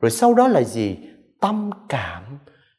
Rồi 0.00 0.10
sau 0.10 0.34
đó 0.34 0.48
là 0.48 0.62
gì? 0.62 0.98
Tâm 1.40 1.70
cảm. 1.88 2.22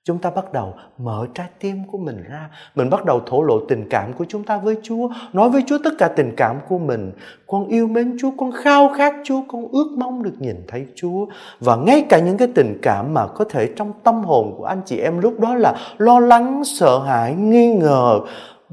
Chúng 0.06 0.18
ta 0.18 0.30
bắt 0.30 0.54
đầu 0.54 0.74
mở 0.98 1.28
trái 1.34 1.48
tim 1.60 1.78
của 1.92 1.98
mình 1.98 2.24
ra, 2.30 2.50
mình 2.76 2.90
bắt 2.90 3.06
đầu 3.06 3.22
thổ 3.26 3.44
lộ 3.44 3.60
tình 3.70 3.90
cảm 3.90 4.14
của 4.14 4.26
chúng 4.30 4.44
ta 4.44 4.58
với 4.58 4.78
Chúa, 4.84 5.10
nói 5.34 5.50
với 5.50 5.64
Chúa 5.68 5.78
tất 5.84 5.94
cả 5.98 6.08
tình 6.08 6.34
cảm 6.38 6.60
của 6.70 6.78
mình. 6.78 7.12
Con 7.48 7.68
yêu 7.68 7.88
mến 7.88 8.18
Chúa, 8.22 8.32
con 8.38 8.52
khao 8.52 8.94
khát 8.98 9.14
Chúa, 9.24 9.42
con 9.48 9.68
ước 9.72 9.88
mong 9.98 10.24
được 10.24 10.34
nhìn 10.40 10.56
thấy 10.68 10.86
Chúa. 10.96 11.26
Và 11.60 11.76
ngay 11.76 12.06
cả 12.10 12.20
những 12.20 12.38
cái 12.38 12.48
tình 12.56 12.80
cảm 12.82 13.14
mà 13.14 13.28
có 13.28 13.46
thể 13.46 13.70
trong 13.76 13.94
tâm 14.04 14.24
hồn 14.24 14.56
của 14.58 14.66
anh 14.66 14.82
chị 14.86 14.98
em 14.98 15.20
lúc 15.20 15.40
đó 15.40 15.56
là 15.56 15.76
lo 15.98 16.20
lắng, 16.20 16.64
sợ 16.66 17.00
hãi, 17.00 17.36
nghi 17.36 17.74
ngờ, 17.74 18.20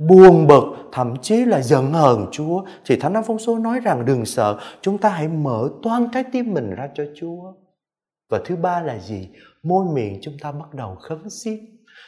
buồn 0.09 0.47
bực, 0.47 0.65
thậm 0.93 1.17
chí 1.23 1.45
là 1.45 1.63
giận 1.63 1.93
hờn 1.93 2.27
Chúa. 2.33 2.63
Thì 2.87 2.97
Thánh 2.97 3.15
Áp 3.15 3.23
Phong 3.27 3.39
Số 3.39 3.59
nói 3.59 3.81
rằng 3.81 4.05
đừng 4.05 4.25
sợ, 4.25 4.59
chúng 4.81 4.99
ta 4.99 5.09
hãy 5.09 5.29
mở 5.29 5.69
toan 5.83 6.09
trái 6.13 6.25
tim 6.33 6.55
mình 6.55 6.75
ra 6.75 6.89
cho 6.95 7.05
Chúa. 7.21 7.53
Và 8.31 8.41
thứ 8.45 8.57
ba 8.57 8.81
là 8.81 8.99
gì? 8.99 9.29
Môi 9.63 9.85
miệng 9.95 10.19
chúng 10.23 10.35
ta 10.41 10.53
bắt 10.53 10.75
đầu 10.75 10.97
khấn 11.01 11.31
xiết. 11.31 11.59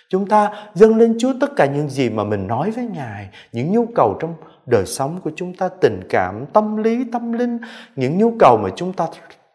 Chúng 0.09 0.29
ta 0.29 0.53
dâng 0.75 0.97
lên 0.97 1.17
Chúa 1.19 1.33
tất 1.41 1.57
cả 1.57 1.67
những 1.67 1.89
gì 1.89 2.11
mà 2.11 2.25
mình 2.25 2.47
nói 2.47 2.71
với 2.71 2.87
Ngài, 2.87 3.29
những 3.53 3.73
nhu 3.73 3.87
cầu 3.95 4.17
trong 4.21 4.35
đời 4.67 4.87
sống 4.87 5.21
của 5.25 5.31
chúng 5.37 5.55
ta, 5.55 5.69
tình 5.69 6.01
cảm, 6.09 6.45
tâm 6.53 6.77
lý, 6.77 7.05
tâm 7.13 7.33
linh, 7.33 7.59
những 7.97 8.19
nhu 8.19 8.33
cầu 8.39 8.57
mà 8.57 8.69
chúng 8.77 8.93
ta 8.93 9.07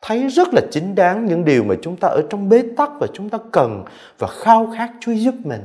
thấy 0.01 0.27
rất 0.27 0.47
là 0.53 0.61
chính 0.71 0.95
đáng, 0.95 1.25
những 1.25 1.45
điều 1.45 1.63
mà 1.63 1.75
chúng 1.81 1.97
ta 1.97 2.07
ở 2.07 2.21
trong 2.29 2.49
bế 2.49 2.63
tắc 2.77 2.89
và 2.99 3.07
chúng 3.13 3.29
ta 3.29 3.37
cần 3.51 3.83
và 4.17 4.27
khao 4.27 4.71
khát 4.77 4.91
Chúa 4.99 5.11
giúp 5.11 5.35
mình 5.43 5.61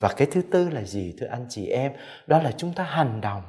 và 0.00 0.08
cái 0.08 0.28
thứ 0.30 0.42
tư 0.42 0.68
là 0.68 0.82
gì, 0.82 1.14
thưa 1.18 1.26
anh 1.26 1.46
chị 1.48 1.66
em? 1.66 1.92
Đó 2.26 2.42
là 2.42 2.52
chúng 2.56 2.72
ta 2.72 2.84
hành 2.84 3.20
động. 3.20 3.42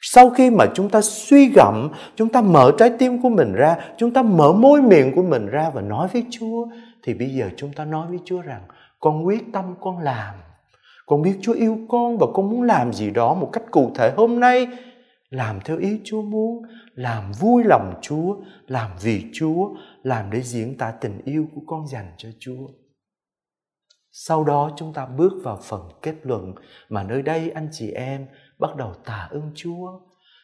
Sau 0.00 0.30
khi 0.30 0.50
mà 0.50 0.64
chúng 0.74 0.90
ta 0.90 1.00
suy 1.02 1.48
gẫm, 1.48 1.88
chúng 2.16 2.28
ta 2.28 2.40
mở 2.40 2.72
trái 2.78 2.90
tim 2.98 3.22
của 3.22 3.28
mình 3.28 3.52
ra, 3.52 3.76
chúng 3.98 4.10
ta 4.10 4.22
mở 4.22 4.52
môi 4.52 4.82
miệng 4.82 5.12
của 5.14 5.22
mình 5.22 5.46
ra 5.46 5.70
và 5.70 5.80
nói 5.80 6.08
với 6.12 6.24
chúa, 6.30 6.66
thì 7.02 7.14
bây 7.14 7.28
giờ 7.28 7.50
chúng 7.56 7.72
ta 7.72 7.84
nói 7.84 8.06
với 8.08 8.18
chúa 8.24 8.40
rằng, 8.40 8.62
con 9.00 9.26
quyết 9.26 9.42
tâm 9.52 9.74
con 9.80 9.98
làm. 9.98 10.34
Con 11.06 11.22
biết 11.22 11.38
chúa 11.42 11.52
yêu 11.52 11.78
con 11.88 12.18
và 12.18 12.26
con 12.34 12.50
muốn 12.50 12.62
làm 12.62 12.92
gì 12.92 13.10
đó 13.10 13.34
một 13.34 13.50
cách 13.52 13.62
cụ 13.70 13.90
thể 13.94 14.12
hôm 14.16 14.40
nay. 14.40 14.66
Làm 15.30 15.60
theo 15.64 15.78
ý 15.78 16.00
chúa 16.04 16.22
muốn, 16.22 16.62
làm 16.94 17.32
vui 17.32 17.64
lòng 17.64 17.94
chúa, 18.02 18.36
làm 18.66 18.90
vì 19.02 19.24
chúa, 19.32 19.68
làm 20.02 20.30
để 20.30 20.42
diễn 20.42 20.78
tả 20.78 20.90
tình 21.00 21.20
yêu 21.24 21.46
của 21.54 21.60
con 21.66 21.86
dành 21.86 22.12
cho 22.16 22.28
chúa 22.38 22.66
sau 24.16 24.44
đó 24.44 24.70
chúng 24.76 24.92
ta 24.92 25.06
bước 25.06 25.32
vào 25.44 25.58
phần 25.62 25.80
kết 26.02 26.14
luận 26.22 26.54
mà 26.88 27.02
nơi 27.02 27.22
đây 27.22 27.50
anh 27.50 27.68
chị 27.72 27.90
em 27.90 28.26
bắt 28.58 28.76
đầu 28.76 28.94
tạ 29.04 29.28
ơn 29.30 29.50
Chúa. 29.54 30.00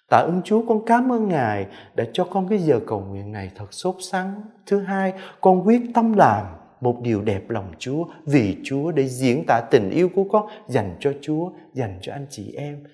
Tạ 0.08 0.16
ơn 0.16 0.40
Chúa 0.44 0.62
con 0.68 0.84
cảm 0.86 1.12
ơn 1.12 1.28
Ngài 1.28 1.66
đã 1.94 2.04
cho 2.12 2.24
con 2.24 2.48
cái 2.48 2.58
giờ 2.58 2.80
cầu 2.86 3.00
nguyện 3.00 3.32
này 3.32 3.50
thật 3.56 3.66
sốt 3.70 3.94
sắng. 4.00 4.42
Thứ 4.66 4.80
hai, 4.80 5.12
con 5.40 5.66
quyết 5.66 5.80
tâm 5.94 6.12
làm 6.12 6.46
một 6.80 6.96
điều 7.02 7.22
đẹp 7.22 7.50
lòng 7.50 7.72
Chúa 7.78 8.04
vì 8.26 8.56
Chúa 8.64 8.90
để 8.90 9.08
diễn 9.08 9.44
tả 9.46 9.60
tình 9.70 9.90
yêu 9.90 10.08
của 10.14 10.24
con 10.24 10.46
dành 10.68 10.96
cho 11.00 11.12
Chúa, 11.20 11.50
dành 11.72 11.98
cho 12.02 12.12
anh 12.12 12.26
chị 12.30 12.52
em. 12.52 12.84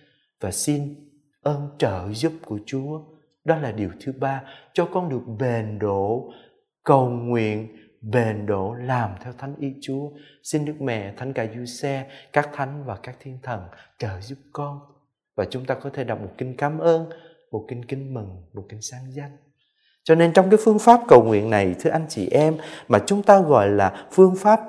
Và 0.40 0.50
xin 0.50 0.94
ơn 1.42 1.68
trợ 1.78 2.12
giúp 2.12 2.32
của 2.44 2.58
Chúa. 2.66 3.00
Đó 3.44 3.56
là 3.56 3.72
điều 3.72 3.90
thứ 4.00 4.12
ba, 4.20 4.42
cho 4.72 4.88
con 4.92 5.08
được 5.08 5.22
bền 5.38 5.78
độ, 5.78 6.32
cầu 6.84 7.08
nguyện 7.08 7.68
bền 8.10 8.46
đổ 8.46 8.74
làm 8.74 9.10
theo 9.20 9.32
thánh 9.38 9.54
ý 9.58 9.74
Chúa. 9.82 10.10
Xin 10.42 10.64
Đức 10.64 10.80
Mẹ, 10.80 11.14
Thánh 11.16 11.32
Cả 11.32 11.46
Du 11.54 11.64
Xe, 11.64 12.06
các 12.32 12.50
thánh 12.52 12.84
và 12.84 12.96
các 13.02 13.16
thiên 13.20 13.38
thần 13.42 13.62
trợ 13.98 14.20
giúp 14.20 14.38
con. 14.52 14.80
Và 15.36 15.44
chúng 15.50 15.64
ta 15.64 15.74
có 15.74 15.90
thể 15.90 16.04
đọc 16.04 16.20
một 16.20 16.30
kinh 16.38 16.56
cảm 16.56 16.78
ơn, 16.78 17.10
một 17.52 17.66
kinh 17.68 17.84
kính 17.84 18.14
mừng, 18.14 18.42
một 18.54 18.62
kinh 18.68 18.82
sáng 18.82 19.12
danh. 19.12 19.36
Cho 20.04 20.14
nên 20.14 20.32
trong 20.32 20.50
cái 20.50 20.58
phương 20.64 20.78
pháp 20.78 21.00
cầu 21.08 21.24
nguyện 21.24 21.50
này, 21.50 21.74
thưa 21.80 21.90
anh 21.90 22.06
chị 22.08 22.28
em, 22.28 22.56
mà 22.88 22.98
chúng 23.06 23.22
ta 23.22 23.40
gọi 23.40 23.68
là 23.68 24.06
phương 24.12 24.34
pháp 24.36 24.60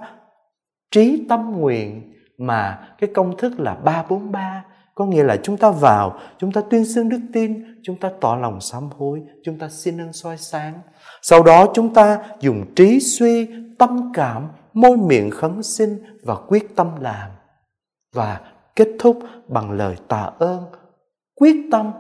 trí 0.92 1.26
tâm 1.30 1.52
nguyện 1.52 2.14
mà 2.38 2.90
cái 2.98 3.10
công 3.14 3.38
thức 3.38 3.60
là 3.60 3.76
343 3.76 4.66
có 4.98 5.06
nghĩa 5.06 5.24
là 5.24 5.38
chúng 5.44 5.58
ta 5.58 5.72
vào, 5.72 6.20
chúng 6.38 6.52
ta 6.52 6.62
tuyên 6.70 6.86
xưng 6.86 7.10
đức 7.10 7.20
tin, 7.34 7.80
chúng 7.84 8.00
ta 8.00 8.12
tỏ 8.22 8.36
lòng 8.36 8.62
sám 8.62 8.90
hối, 8.98 9.22
chúng 9.44 9.60
ta 9.60 9.70
xin 9.70 10.02
ơn 10.02 10.14
soi 10.14 10.38
sáng. 10.38 10.74
Sau 11.22 11.44
đó 11.44 11.72
chúng 11.74 11.94
ta 11.94 12.20
dùng 12.40 12.66
trí 12.76 13.00
suy, 13.00 13.48
tâm 13.80 14.12
cảm, 14.14 14.48
môi 14.74 14.98
miệng 14.98 15.32
khấn 15.32 15.64
xin 15.64 15.90
và 16.24 16.36
quyết 16.48 16.76
tâm 16.76 16.88
làm. 17.02 17.32
Và 18.16 18.42
kết 18.76 18.88
thúc 19.00 19.20
bằng 19.48 19.72
lời 19.72 19.96
tạ 20.08 20.32
ơn, 20.40 20.64
quyết 21.36 21.56
tâm 21.72 21.92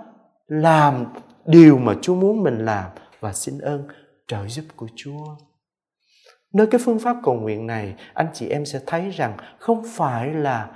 làm 0.47 1.05
điều 1.45 1.77
mà 1.77 1.93
Chúa 2.01 2.15
muốn 2.15 2.43
mình 2.43 2.65
làm 2.65 2.91
và 3.19 3.33
xin 3.33 3.57
ơn 3.57 3.87
trợ 4.27 4.47
giúp 4.47 4.63
của 4.75 4.87
Chúa. 4.95 5.35
Nơi 6.53 6.67
cái 6.67 6.81
phương 6.83 6.99
pháp 6.99 7.17
cầu 7.23 7.33
nguyện 7.33 7.67
này, 7.67 7.95
anh 8.13 8.27
chị 8.33 8.49
em 8.49 8.65
sẽ 8.65 8.79
thấy 8.85 9.09
rằng 9.09 9.37
không 9.59 9.83
phải 9.95 10.33
là 10.33 10.69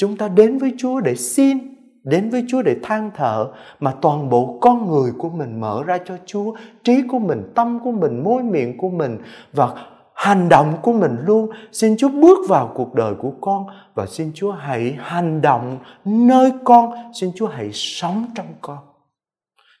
Chúng 0.00 0.16
ta 0.16 0.28
đến 0.28 0.58
với 0.58 0.72
Chúa 0.78 1.00
để 1.00 1.14
xin, 1.14 1.58
đến 2.04 2.30
với 2.30 2.44
Chúa 2.48 2.62
để 2.62 2.76
than 2.82 3.10
thở 3.16 3.48
mà 3.80 3.92
toàn 4.02 4.28
bộ 4.30 4.58
con 4.60 4.90
người 4.90 5.12
của 5.18 5.28
mình 5.28 5.60
mở 5.60 5.82
ra 5.86 5.98
cho 6.04 6.14
Chúa, 6.26 6.54
trí 6.84 7.02
của 7.08 7.18
mình, 7.18 7.52
tâm 7.54 7.78
của 7.84 7.92
mình, 7.92 8.24
môi 8.24 8.42
miệng 8.42 8.78
của 8.78 8.90
mình 8.90 9.18
và 9.52 9.68
hành 10.14 10.48
động 10.48 10.74
của 10.82 10.92
mình 10.92 11.16
luôn. 11.26 11.50
Xin 11.72 11.96
Chúa 11.96 12.08
bước 12.08 12.38
vào 12.48 12.72
cuộc 12.74 12.94
đời 12.94 13.14
của 13.14 13.32
con 13.40 13.66
và 13.94 14.06
xin 14.06 14.30
Chúa 14.34 14.52
hãy 14.52 14.96
hành 14.98 15.42
động 15.42 15.78
nơi 16.04 16.52
con, 16.64 16.92
xin 17.20 17.30
Chúa 17.36 17.46
hãy 17.46 17.70
sống 17.72 18.26
trong 18.34 18.46
con. 18.60 18.78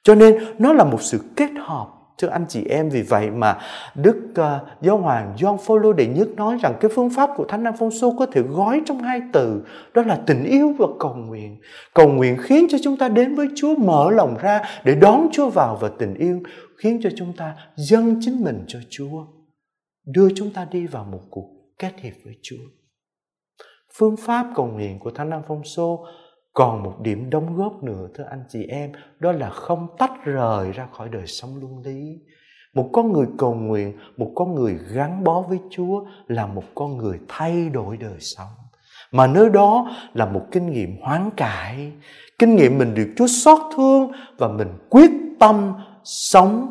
Cho 0.02 0.14
nên 0.14 0.38
nó 0.58 0.72
là 0.72 0.84
một 0.84 1.02
sự 1.02 1.20
kết 1.36 1.50
hợp 1.58 1.86
Thưa 2.20 2.28
anh 2.28 2.44
chị 2.48 2.64
em, 2.64 2.88
vì 2.88 3.02
vậy 3.02 3.30
mà 3.30 3.58
Đức 3.94 4.16
uh, 4.30 4.82
Giáo 4.82 4.96
Hoàng 4.96 5.34
John 5.36 5.56
Paul 5.56 5.96
đệ 5.96 6.06
nhất 6.06 6.28
nói 6.36 6.58
rằng 6.62 6.74
cái 6.80 6.90
phương 6.94 7.10
pháp 7.10 7.30
của 7.36 7.44
Thánh 7.44 7.64
Alfonso 7.64 8.18
có 8.18 8.26
thể 8.26 8.42
gói 8.42 8.82
trong 8.86 8.98
hai 8.98 9.20
từ, 9.32 9.62
đó 9.94 10.02
là 10.02 10.20
tình 10.26 10.44
yêu 10.44 10.74
và 10.78 10.86
cầu 10.98 11.14
nguyện. 11.14 11.60
Cầu 11.94 12.08
nguyện 12.08 12.36
khiến 12.40 12.66
cho 12.70 12.78
chúng 12.82 12.96
ta 12.96 13.08
đến 13.08 13.34
với 13.34 13.48
Chúa 13.56 13.76
mở 13.76 14.10
lòng 14.10 14.36
ra 14.40 14.60
để 14.84 14.94
đón 14.94 15.28
Chúa 15.32 15.50
vào 15.50 15.78
và 15.80 15.90
tình 15.98 16.14
yêu 16.14 16.42
khiến 16.76 17.00
cho 17.02 17.10
chúng 17.16 17.32
ta 17.36 17.54
dâng 17.76 18.16
chính 18.20 18.44
mình 18.44 18.64
cho 18.68 18.78
Chúa, 18.90 19.26
đưa 20.06 20.28
chúng 20.34 20.50
ta 20.50 20.66
đi 20.70 20.86
vào 20.86 21.04
một 21.04 21.20
cuộc 21.30 21.48
kết 21.78 21.92
hiệp 21.96 22.14
với 22.24 22.34
Chúa. 22.42 22.64
Phương 23.98 24.16
pháp 24.16 24.46
cầu 24.54 24.66
nguyện 24.66 24.98
của 24.98 25.10
Thánh 25.10 25.30
Alfonso 25.30 26.04
còn 26.52 26.82
một 26.82 26.94
điểm 27.00 27.30
đóng 27.30 27.56
góp 27.56 27.82
nữa, 27.82 28.08
thưa 28.14 28.24
anh 28.30 28.44
chị 28.48 28.64
em, 28.64 28.92
đó 29.18 29.32
là 29.32 29.50
không 29.50 29.86
tách 29.98 30.24
rời 30.24 30.72
ra 30.72 30.86
khỏi 30.96 31.08
đời 31.08 31.26
sống 31.26 31.50
luân 31.60 31.78
lý. 31.84 32.18
Một 32.74 32.90
con 32.92 33.12
người 33.12 33.26
cầu 33.38 33.54
nguyện, 33.54 33.92
một 34.16 34.32
con 34.34 34.54
người 34.54 34.78
gắn 34.92 35.24
bó 35.24 35.40
với 35.40 35.58
chúa 35.70 36.04
là 36.26 36.46
một 36.46 36.64
con 36.74 36.96
người 36.96 37.18
thay 37.28 37.68
đổi 37.68 37.96
đời 37.96 38.16
sống. 38.20 38.48
Mà 39.12 39.26
nơi 39.26 39.48
đó 39.48 39.90
là 40.14 40.26
một 40.26 40.42
kinh 40.50 40.70
nghiệm 40.70 40.96
hoán 41.02 41.30
cải, 41.36 41.92
kinh 42.38 42.56
nghiệm 42.56 42.78
mình 42.78 42.94
được 42.94 43.08
chúa 43.16 43.26
xót 43.26 43.58
thương 43.76 44.12
và 44.38 44.48
mình 44.48 44.68
quyết 44.90 45.10
tâm 45.40 45.74
sống 46.04 46.70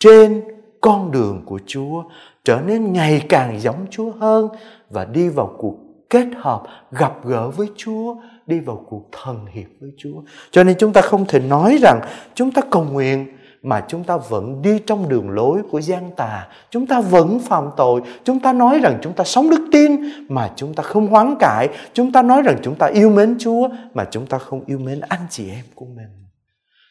trên 0.00 0.44
con 0.80 1.10
đường 1.10 1.42
của 1.46 1.60
chúa, 1.66 2.02
trở 2.44 2.60
nên 2.66 2.92
ngày 2.92 3.22
càng 3.28 3.60
giống 3.60 3.86
chúa 3.90 4.10
hơn 4.10 4.48
và 4.90 5.04
đi 5.04 5.28
vào 5.28 5.54
cuộc 5.58 5.74
kết 6.10 6.26
hợp 6.36 6.62
gặp 6.90 7.14
gỡ 7.24 7.50
với 7.50 7.68
chúa 7.76 8.16
đi 8.48 8.60
vào 8.60 8.84
cuộc 8.88 9.08
thần 9.12 9.46
hiệp 9.46 9.66
với 9.80 9.90
Chúa. 9.98 10.22
Cho 10.50 10.64
nên 10.64 10.76
chúng 10.78 10.92
ta 10.92 11.00
không 11.00 11.24
thể 11.28 11.40
nói 11.40 11.78
rằng 11.82 12.00
chúng 12.34 12.50
ta 12.50 12.62
cầu 12.70 12.84
nguyện 12.84 13.26
mà 13.62 13.84
chúng 13.88 14.04
ta 14.04 14.16
vẫn 14.16 14.62
đi 14.62 14.78
trong 14.86 15.08
đường 15.08 15.30
lối 15.30 15.62
của 15.70 15.80
gian 15.80 16.10
tà, 16.16 16.48
chúng 16.70 16.86
ta 16.86 17.00
vẫn 17.00 17.38
phạm 17.38 17.70
tội, 17.76 18.00
chúng 18.24 18.40
ta 18.40 18.52
nói 18.52 18.78
rằng 18.78 18.98
chúng 19.02 19.12
ta 19.12 19.24
sống 19.24 19.50
đức 19.50 19.68
tin 19.72 19.96
mà 20.28 20.50
chúng 20.56 20.74
ta 20.74 20.82
không 20.82 21.06
hoán 21.06 21.34
cải, 21.40 21.68
chúng 21.92 22.12
ta 22.12 22.22
nói 22.22 22.42
rằng 22.42 22.56
chúng 22.62 22.74
ta 22.74 22.86
yêu 22.86 23.10
mến 23.10 23.36
Chúa 23.38 23.68
mà 23.94 24.04
chúng 24.10 24.26
ta 24.26 24.38
không 24.38 24.62
yêu 24.66 24.78
mến 24.78 25.00
anh 25.00 25.26
chị 25.30 25.50
em 25.50 25.64
của 25.74 25.86
mình 25.96 26.27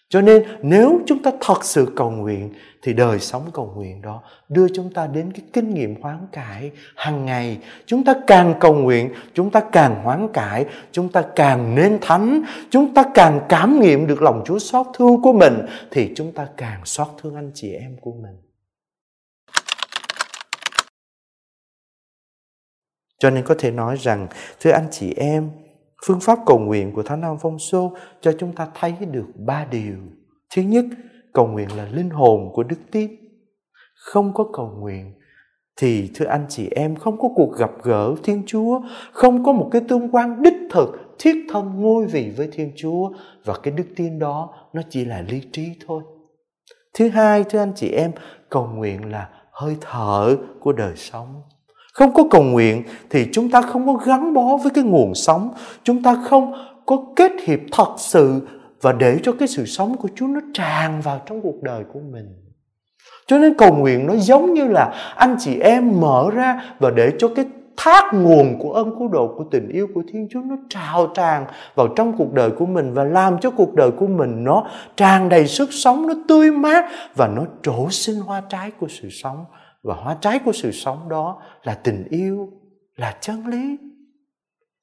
cho 0.10 0.22
nên 0.22 0.43
nếu 0.62 1.02
chúng 1.06 1.22
ta 1.24 1.32
thật 1.41 1.63
sự 1.63 1.93
cầu 1.96 2.12
nguyện, 2.12 2.54
thì 2.82 2.93
đời 2.93 3.20
sống 3.20 3.50
cầu 3.54 3.74
nguyện 3.76 4.02
đó 4.02 4.24
đưa 4.50 4.67
chúng 4.76 4.93
ta 4.93 5.08
đến 5.08 5.32
cái 5.32 5.41
kinh 5.54 5.74
nghiệm 5.74 6.02
hoán 6.02 6.28
cải 6.32 6.72
hàng 6.96 7.26
ngày. 7.26 7.58
Chúng 7.86 8.04
ta 8.04 8.13
càng 8.28 8.54
cầu 8.60 8.74
nguyện, 8.74 9.13
chúng 9.34 9.50
ta 9.50 9.60
càng 9.72 10.04
hoán 10.04 10.28
cải, 10.34 10.65
chúng 10.91 11.10
ta 11.10 11.24
càng 11.36 11.76
nên 11.76 11.98
thánh, 12.02 12.41
chúng 12.70 12.93
ta 12.93 13.04
càng 13.13 13.41
cảm 13.50 13.80
nghiệm 13.80 14.08
được 14.08 14.22
lòng 14.22 14.43
chúa 14.46 14.60
xót 14.60 14.86
thương 14.93 15.22
của 15.22 15.34
mình, 15.34 15.65
thì 15.91 16.13
chúng 16.15 16.32
ta 16.32 16.48
càng 16.58 16.82
xót 16.86 17.08
thương 17.22 17.36
anh 17.36 17.52
chị 17.54 17.74
em 17.74 17.98
của 18.02 18.12
mình. 18.12 18.36
Cho 23.20 23.30
nên 23.30 23.43
có 23.43 23.56
thể 23.60 23.72
nói 23.72 23.98
rằng, 24.00 24.28
thưa 24.60 24.72
anh 24.72 24.88
chị 24.91 25.13
em 25.17 25.50
phương 26.06 26.20
pháp 26.20 26.40
cầu 26.46 26.60
nguyện 26.60 26.94
của 26.94 27.04
thánh 27.04 27.22
nam 27.22 27.38
phong 27.42 27.60
xô 27.60 27.94
cho 28.22 28.32
chúng 28.40 28.54
ta 28.54 28.68
thấy 28.80 28.94
được 29.12 29.26
ba 29.36 29.66
điều. 29.72 29.98
Thứ 30.56 30.62
nhất, 30.62 30.86
cầu 31.34 31.48
nguyện 31.48 31.68
là 31.78 31.86
linh 31.86 32.10
hồn 32.10 32.50
của 32.54 32.64
đức 32.64 32.80
tin 32.92 33.12
không 33.96 34.34
có 34.34 34.46
cầu 34.54 34.76
nguyện 34.80 35.14
thì 35.78 36.10
thưa 36.16 36.26
anh 36.26 36.46
chị 36.50 36.70
em, 36.76 36.96
không 36.96 37.20
có 37.20 37.30
cuộc 37.36 37.58
gặp 37.58 37.72
gỡ 37.84 38.16
thiên 38.24 38.44
chúa, 38.46 38.82
không 39.12 39.44
có 39.44 39.52
một 39.52 39.70
cái 39.72 39.82
tương 39.88 40.10
quan 40.12 40.42
đích 40.42 40.58
thực, 40.70 40.90
thiết 41.20 41.36
thân 41.50 41.82
ngôi 41.82 42.06
vị 42.06 42.34
với 42.38 42.50
thiên 42.52 42.72
chúa. 42.76 43.10
Và 43.46 43.54
cái 43.64 43.74
đức 43.78 43.84
tin 43.96 44.20
đó, 44.20 44.54
nó 44.74 44.82
chỉ 44.90 45.06
là 45.06 45.22
lý 45.22 45.42
trí 45.52 45.68
thôi. 45.88 46.04
Thứ 46.94 47.10
hai, 47.10 47.44
thưa 47.44 47.60
anh 47.60 47.74
chị 47.76 47.90
em, 47.90 48.12
cầu 48.50 48.68
nguyện 48.68 49.12
là 49.12 49.30
hơi 49.52 49.78
thở 49.82 50.38
của 50.60 50.72
đời 50.72 50.96
sống 50.96 51.42
không 51.98 52.14
có 52.14 52.24
cầu 52.32 52.44
nguyện 52.44 52.84
thì 53.10 53.28
chúng 53.32 53.52
ta 53.52 53.62
không 53.62 53.88
có 53.88 53.94
gắn 53.94 54.34
bó 54.34 54.58
với 54.58 54.72
cái 54.72 54.84
nguồn 54.84 55.16
sống 55.16 55.50
chúng 55.84 56.04
ta 56.04 56.16
không 56.30 56.54
có 56.86 57.04
kết 57.16 57.32
hiệp 57.44 57.60
thật 57.72 57.94
sự 57.98 58.42
và 58.82 58.92
để 58.92 59.20
cho 59.24 59.32
cái 59.32 59.48
sự 59.48 59.66
sống 59.66 59.98
của 59.98 60.08
Chúa 60.16 60.28
nó 60.28 60.40
tràn 60.54 61.02
vào 61.02 61.22
trong 61.26 61.42
cuộc 61.42 61.64
đời 61.64 61.84
của 61.94 62.00
mình. 62.12 62.26
Cho 63.28 63.38
nên 63.38 63.54
cầu 63.58 63.76
nguyện 63.76 64.08
nó 64.08 64.16
giống 64.16 64.54
như 64.54 64.68
là 64.68 65.14
anh 65.16 65.36
chị 65.40 65.60
em 65.60 66.02
mở 66.02 66.30
ra 66.34 66.62
và 66.80 66.90
để 66.90 67.12
cho 67.20 67.28
cái 67.36 67.46
thác 67.78 68.14
nguồn 68.14 68.60
của 68.60 68.74
ân 68.74 68.96
cứu 69.00 69.08
độ 69.08 69.34
của 69.38 69.44
tình 69.52 69.70
yêu 69.70 69.88
của 69.94 70.02
Thiên 70.12 70.28
Chúa 70.32 70.42
nó 70.46 70.56
trào 70.70 71.08
tràn 71.16 71.46
vào 71.76 71.88
trong 71.88 72.18
cuộc 72.18 72.34
đời 72.34 72.52
của 72.52 72.66
mình 72.66 72.94
và 72.94 73.04
làm 73.04 73.40
cho 73.40 73.52
cuộc 73.52 73.74
đời 73.74 73.92
của 73.92 74.08
mình 74.08 74.44
nó 74.44 74.68
tràn 74.98 75.30
đầy 75.30 75.48
sức 75.48 75.70
sống, 75.72 76.08
nó 76.08 76.14
tươi 76.28 76.52
mát 76.52 76.86
và 77.16 77.28
nó 77.28 77.44
trổ 77.64 77.90
sinh 77.90 78.20
hoa 78.20 78.42
trái 78.50 78.72
của 78.72 78.88
sự 78.90 79.10
sống. 79.12 79.46
Và 79.88 79.95
hoa 79.95 80.17
trái 80.21 80.39
của 80.45 80.52
sự 80.52 80.71
sống 80.71 81.10
đó 81.10 81.41
là 81.63 81.73
tình 81.73 82.08
yêu, 82.10 82.50
là 82.95 83.17
chân 83.21 83.47
lý. 83.47 83.78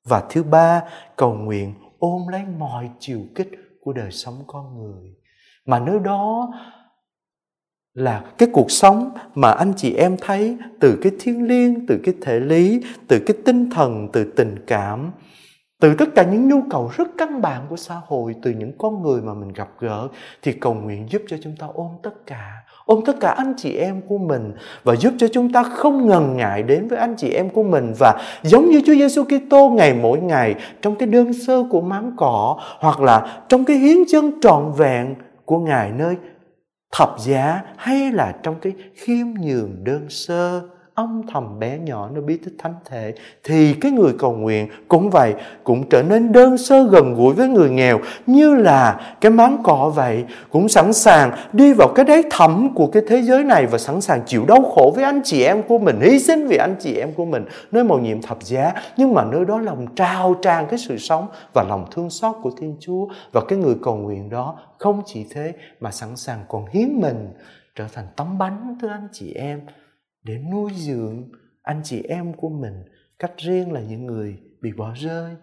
Và 0.04 0.22
thứ 0.30 0.42
ba, 0.42 0.82
cầu 1.16 1.34
nguyện 1.34 1.74
ôm 1.98 2.28
lấy 2.28 2.42
mọi 2.58 2.90
chiều 2.98 3.20
kích 3.34 3.50
của 3.80 3.92
đời 3.92 4.10
sống 4.10 4.34
con 4.46 4.78
người 4.78 5.14
mà 5.66 5.78
nơi 5.78 5.98
đó 5.98 6.52
là 7.94 8.24
cái 8.38 8.48
cuộc 8.52 8.70
sống 8.70 9.10
mà 9.34 9.50
anh 9.50 9.72
chị 9.76 9.94
em 9.94 10.16
thấy 10.20 10.56
từ 10.80 10.98
cái 11.02 11.12
thiên 11.20 11.48
liêng 11.48 11.86
từ 11.86 12.00
cái 12.04 12.14
thể 12.22 12.40
lý 12.40 12.82
từ 13.08 13.22
cái 13.26 13.36
tinh 13.44 13.70
thần 13.70 14.08
từ 14.12 14.32
tình 14.36 14.56
cảm 14.66 15.12
từ 15.80 15.94
tất 15.98 16.08
cả 16.14 16.24
những 16.24 16.48
nhu 16.48 16.62
cầu 16.70 16.90
rất 16.96 17.08
căn 17.18 17.40
bản 17.42 17.66
của 17.68 17.76
xã 17.76 18.00
hội 18.06 18.34
từ 18.42 18.50
những 18.50 18.78
con 18.78 19.02
người 19.02 19.22
mà 19.22 19.34
mình 19.34 19.52
gặp 19.52 19.68
gỡ 19.78 20.08
thì 20.42 20.52
cầu 20.52 20.74
nguyện 20.74 21.06
giúp 21.10 21.22
cho 21.28 21.36
chúng 21.42 21.56
ta 21.56 21.66
ôm 21.74 21.90
tất 22.02 22.26
cả 22.26 22.64
ôm 22.84 23.00
tất 23.06 23.20
cả 23.20 23.30
anh 23.30 23.54
chị 23.56 23.76
em 23.76 24.00
của 24.08 24.18
mình 24.18 24.52
và 24.84 24.96
giúp 24.96 25.14
cho 25.18 25.26
chúng 25.32 25.52
ta 25.52 25.62
không 25.62 26.08
ngần 26.08 26.36
ngại 26.36 26.62
đến 26.62 26.88
với 26.88 26.98
anh 26.98 27.14
chị 27.16 27.30
em 27.30 27.50
của 27.50 27.62
mình. 27.62 27.92
Và 27.98 28.20
giống 28.42 28.70
như 28.70 28.80
Chúa 28.86 28.94
Giêsu 28.94 29.24
Kitô, 29.24 29.70
ngày 29.70 29.94
mỗi 29.94 30.20
ngày, 30.20 30.54
trong 30.82 30.96
cái 30.96 31.08
đơn 31.08 31.32
sơ 31.32 31.64
của 31.70 31.80
máng 31.80 32.12
cỏ 32.16 32.56
hoặc 32.78 33.00
là 33.00 33.42
trong 33.48 33.64
cái 33.64 33.76
hiến 33.76 33.98
chân 34.08 34.32
trọn 34.40 34.72
vẹn 34.76 35.14
của 35.44 35.58
Ngài 35.58 35.92
nơi 35.92 36.16
thập 36.92 37.14
giá 37.18 37.62
hay 37.76 38.12
là 38.12 38.34
trong 38.42 38.54
cái 38.62 38.72
khiêm 38.94 39.26
nhường 39.40 39.84
đơn 39.84 40.06
sơ 40.08 40.60
âm 40.94 41.22
thầm 41.32 41.58
bé 41.58 41.78
nhỏ 41.78 42.08
nó 42.14 42.20
biết 42.20 42.40
thích 42.44 42.54
thánh 42.58 42.74
thể, 42.84 43.14
thì 43.44 43.74
cái 43.74 43.92
người 43.92 44.12
cầu 44.18 44.32
nguyện 44.32 44.68
cũng 44.88 45.10
vậy, 45.10 45.34
cũng 45.64 45.88
trở 45.88 46.02
nên 46.02 46.32
đơn 46.32 46.58
sơ 46.58 46.88
gần 46.88 47.14
gũi 47.14 47.34
với 47.34 47.48
người 47.48 47.70
nghèo, 47.70 48.00
như 48.26 48.54
là 48.54 49.14
cái 49.20 49.30
máng 49.30 49.58
cỏ 49.64 49.92
vậy, 49.94 50.24
cũng 50.50 50.68
sẵn 50.68 50.92
sàng 50.92 51.36
đi 51.52 51.72
vào 51.72 51.88
cái 51.94 52.04
đáy 52.04 52.22
thẳm 52.30 52.74
của 52.74 52.86
cái 52.86 53.02
thế 53.08 53.22
giới 53.22 53.44
này 53.44 53.66
và 53.66 53.78
sẵn 53.78 54.00
sàng 54.00 54.22
chịu 54.26 54.44
đau 54.46 54.62
khổ 54.74 54.92
với 54.94 55.04
anh 55.04 55.20
chị 55.24 55.42
em 55.42 55.62
của 55.62 55.78
mình, 55.78 56.00
hy 56.00 56.18
sinh 56.18 56.46
vì 56.46 56.56
anh 56.56 56.76
chị 56.80 56.96
em 56.96 57.12
của 57.12 57.24
mình, 57.24 57.44
nơi 57.72 57.84
màu 57.84 57.98
nhiệm 57.98 58.22
thập 58.22 58.42
giá. 58.42 58.72
Nhưng 58.96 59.14
mà 59.14 59.24
nơi 59.24 59.44
đó 59.44 59.58
lòng 59.58 59.86
trao 59.96 60.34
tràn 60.42 60.66
cái 60.70 60.78
sự 60.78 60.98
sống 60.98 61.26
và 61.54 61.64
lòng 61.68 61.86
thương 61.90 62.10
xót 62.10 62.36
của 62.42 62.50
Thiên 62.60 62.76
Chúa, 62.80 63.06
và 63.32 63.40
cái 63.48 63.58
người 63.58 63.74
cầu 63.82 63.96
nguyện 63.96 64.30
đó 64.30 64.58
không 64.78 65.02
chỉ 65.06 65.26
thế 65.34 65.52
mà 65.80 65.90
sẵn 65.90 66.16
sàng 66.16 66.44
còn 66.48 66.66
hiến 66.70 67.00
mình 67.00 67.28
trở 67.74 67.84
thành 67.92 68.06
tấm 68.16 68.38
bánh, 68.38 68.76
thưa 68.82 68.88
anh 68.88 69.08
chị 69.12 69.32
em 69.34 69.60
để 70.24 70.38
nuôi 70.52 70.72
dưỡng 70.74 71.28
anh 71.62 71.80
chị 71.84 72.02
em 72.02 72.32
của 72.32 72.48
mình 72.48 72.84
cách 73.18 73.32
riêng 73.36 73.72
là 73.72 73.80
những 73.80 74.06
người 74.06 74.38
bị 74.60 74.72
bỏ 74.72 74.94
rơi, 74.94 75.34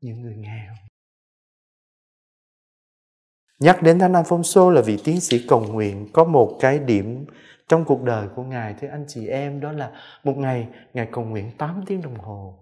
những 0.00 0.22
người 0.22 0.36
nghèo. 0.36 0.72
Nhắc 3.60 3.82
đến 3.82 3.98
thánh 3.98 4.12
Alfonso 4.12 4.70
là 4.70 4.80
vị 4.80 4.98
tiến 5.04 5.20
sĩ 5.20 5.44
cầu 5.48 5.60
nguyện, 5.60 6.08
có 6.12 6.24
một 6.24 6.56
cái 6.60 6.78
điểm 6.78 7.26
trong 7.68 7.84
cuộc 7.84 8.02
đời 8.02 8.28
của 8.36 8.42
ngài 8.42 8.74
thưa 8.74 8.88
anh 8.88 9.04
chị 9.08 9.26
em, 9.26 9.60
đó 9.60 9.72
là 9.72 9.90
một 10.24 10.36
ngày 10.36 10.68
ngài 10.94 11.08
cầu 11.12 11.24
nguyện 11.24 11.50
8 11.58 11.82
tiếng 11.86 12.02
đồng 12.02 12.18
hồ. 12.18 12.58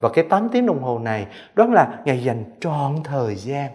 Và 0.00 0.08
cái 0.14 0.24
8 0.30 0.48
tiếng 0.52 0.66
đồng 0.66 0.82
hồ 0.82 0.98
này, 0.98 1.26
đó 1.54 1.66
là 1.66 2.02
ngài 2.04 2.24
dành 2.24 2.44
trọn 2.60 2.96
thời 3.04 3.34
gian 3.34 3.70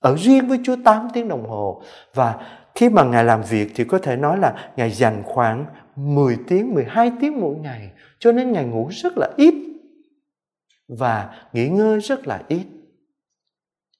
ở 0.00 0.16
riêng 0.16 0.48
với 0.48 0.60
Chúa 0.64 0.76
8 0.84 1.08
tiếng 1.14 1.28
đồng 1.28 1.48
hồ. 1.48 1.82
Và 2.14 2.46
khi 2.74 2.88
mà 2.88 3.04
ngài 3.04 3.24
làm 3.24 3.42
việc 3.42 3.72
thì 3.74 3.84
có 3.84 3.98
thể 3.98 4.16
nói 4.16 4.38
là 4.38 4.72
ngài 4.76 4.90
dành 4.90 5.22
khoảng 5.24 5.66
10 5.96 6.38
tiếng, 6.48 6.74
12 6.74 7.12
tiếng 7.20 7.40
mỗi 7.40 7.56
ngày. 7.56 7.90
Cho 8.18 8.32
nên 8.32 8.52
Ngài 8.52 8.64
ngủ 8.64 8.88
rất 8.90 9.12
là 9.18 9.30
ít 9.36 9.54
và 10.88 11.48
nghỉ 11.52 11.68
ngơi 11.68 12.00
rất 12.00 12.26
là 12.26 12.42
ít. 12.48 12.66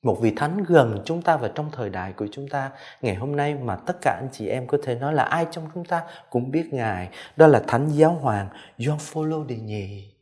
Một 0.02 0.18
vị 0.20 0.32
thánh 0.36 0.64
gần 0.68 1.02
chúng 1.04 1.22
ta 1.22 1.36
và 1.36 1.50
trong 1.54 1.70
thời 1.72 1.90
đại 1.90 2.12
của 2.12 2.26
chúng 2.32 2.48
ta 2.48 2.70
ngày 3.02 3.14
hôm 3.14 3.36
nay 3.36 3.54
mà 3.54 3.76
tất 3.76 4.00
cả 4.00 4.18
anh 4.20 4.28
chị 4.32 4.48
em 4.48 4.66
có 4.66 4.78
thể 4.82 4.94
nói 4.94 5.14
là 5.14 5.22
ai 5.22 5.46
trong 5.50 5.68
chúng 5.74 5.84
ta 5.84 6.02
cũng 6.30 6.50
biết 6.50 6.72
Ngài. 6.72 7.08
Đó 7.36 7.46
là 7.46 7.62
Thánh 7.68 7.88
Giáo 7.88 8.12
Hoàng 8.12 8.48
John 8.78 8.98
Paul 9.14 9.48
đệ 9.48 9.56
nhị. 9.56 10.14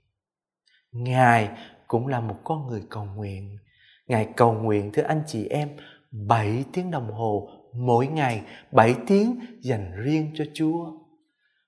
Ngài 0.93 1.49
cũng 1.87 2.07
là 2.07 2.21
một 2.21 2.37
con 2.45 2.67
người 2.67 2.83
cầu 2.91 3.05
nguyện. 3.05 3.59
Ngài 4.07 4.29
cầu 4.37 4.53
nguyện 4.53 4.91
thưa 4.93 5.03
anh 5.03 5.23
chị 5.27 5.49
em 5.49 5.69
7 6.11 6.65
tiếng 6.73 6.91
đồng 6.91 7.13
hồ 7.13 7.49
mỗi 7.73 8.07
ngày, 8.07 8.43
7 8.73 8.95
tiếng 9.07 9.41
dành 9.61 9.93
riêng 10.05 10.31
cho 10.35 10.45
Chúa. 10.55 11.02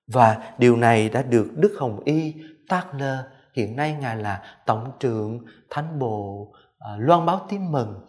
Và 0.07 0.53
điều 0.57 0.77
này 0.77 1.09
đã 1.09 1.23
được 1.23 1.47
Đức 1.55 1.75
Hồng 1.79 1.99
Y 2.05 2.33
Tagler, 2.69 3.19
hiện 3.53 3.75
nay 3.75 3.97
Ngài 3.99 4.17
là 4.17 4.41
Tổng 4.65 4.91
trưởng 4.99 5.45
Thánh 5.69 5.99
Bộ 5.99 6.41
uh, 6.41 6.99
loan 6.99 7.25
báo 7.25 7.45
tin 7.49 7.71
mừng. 7.71 7.99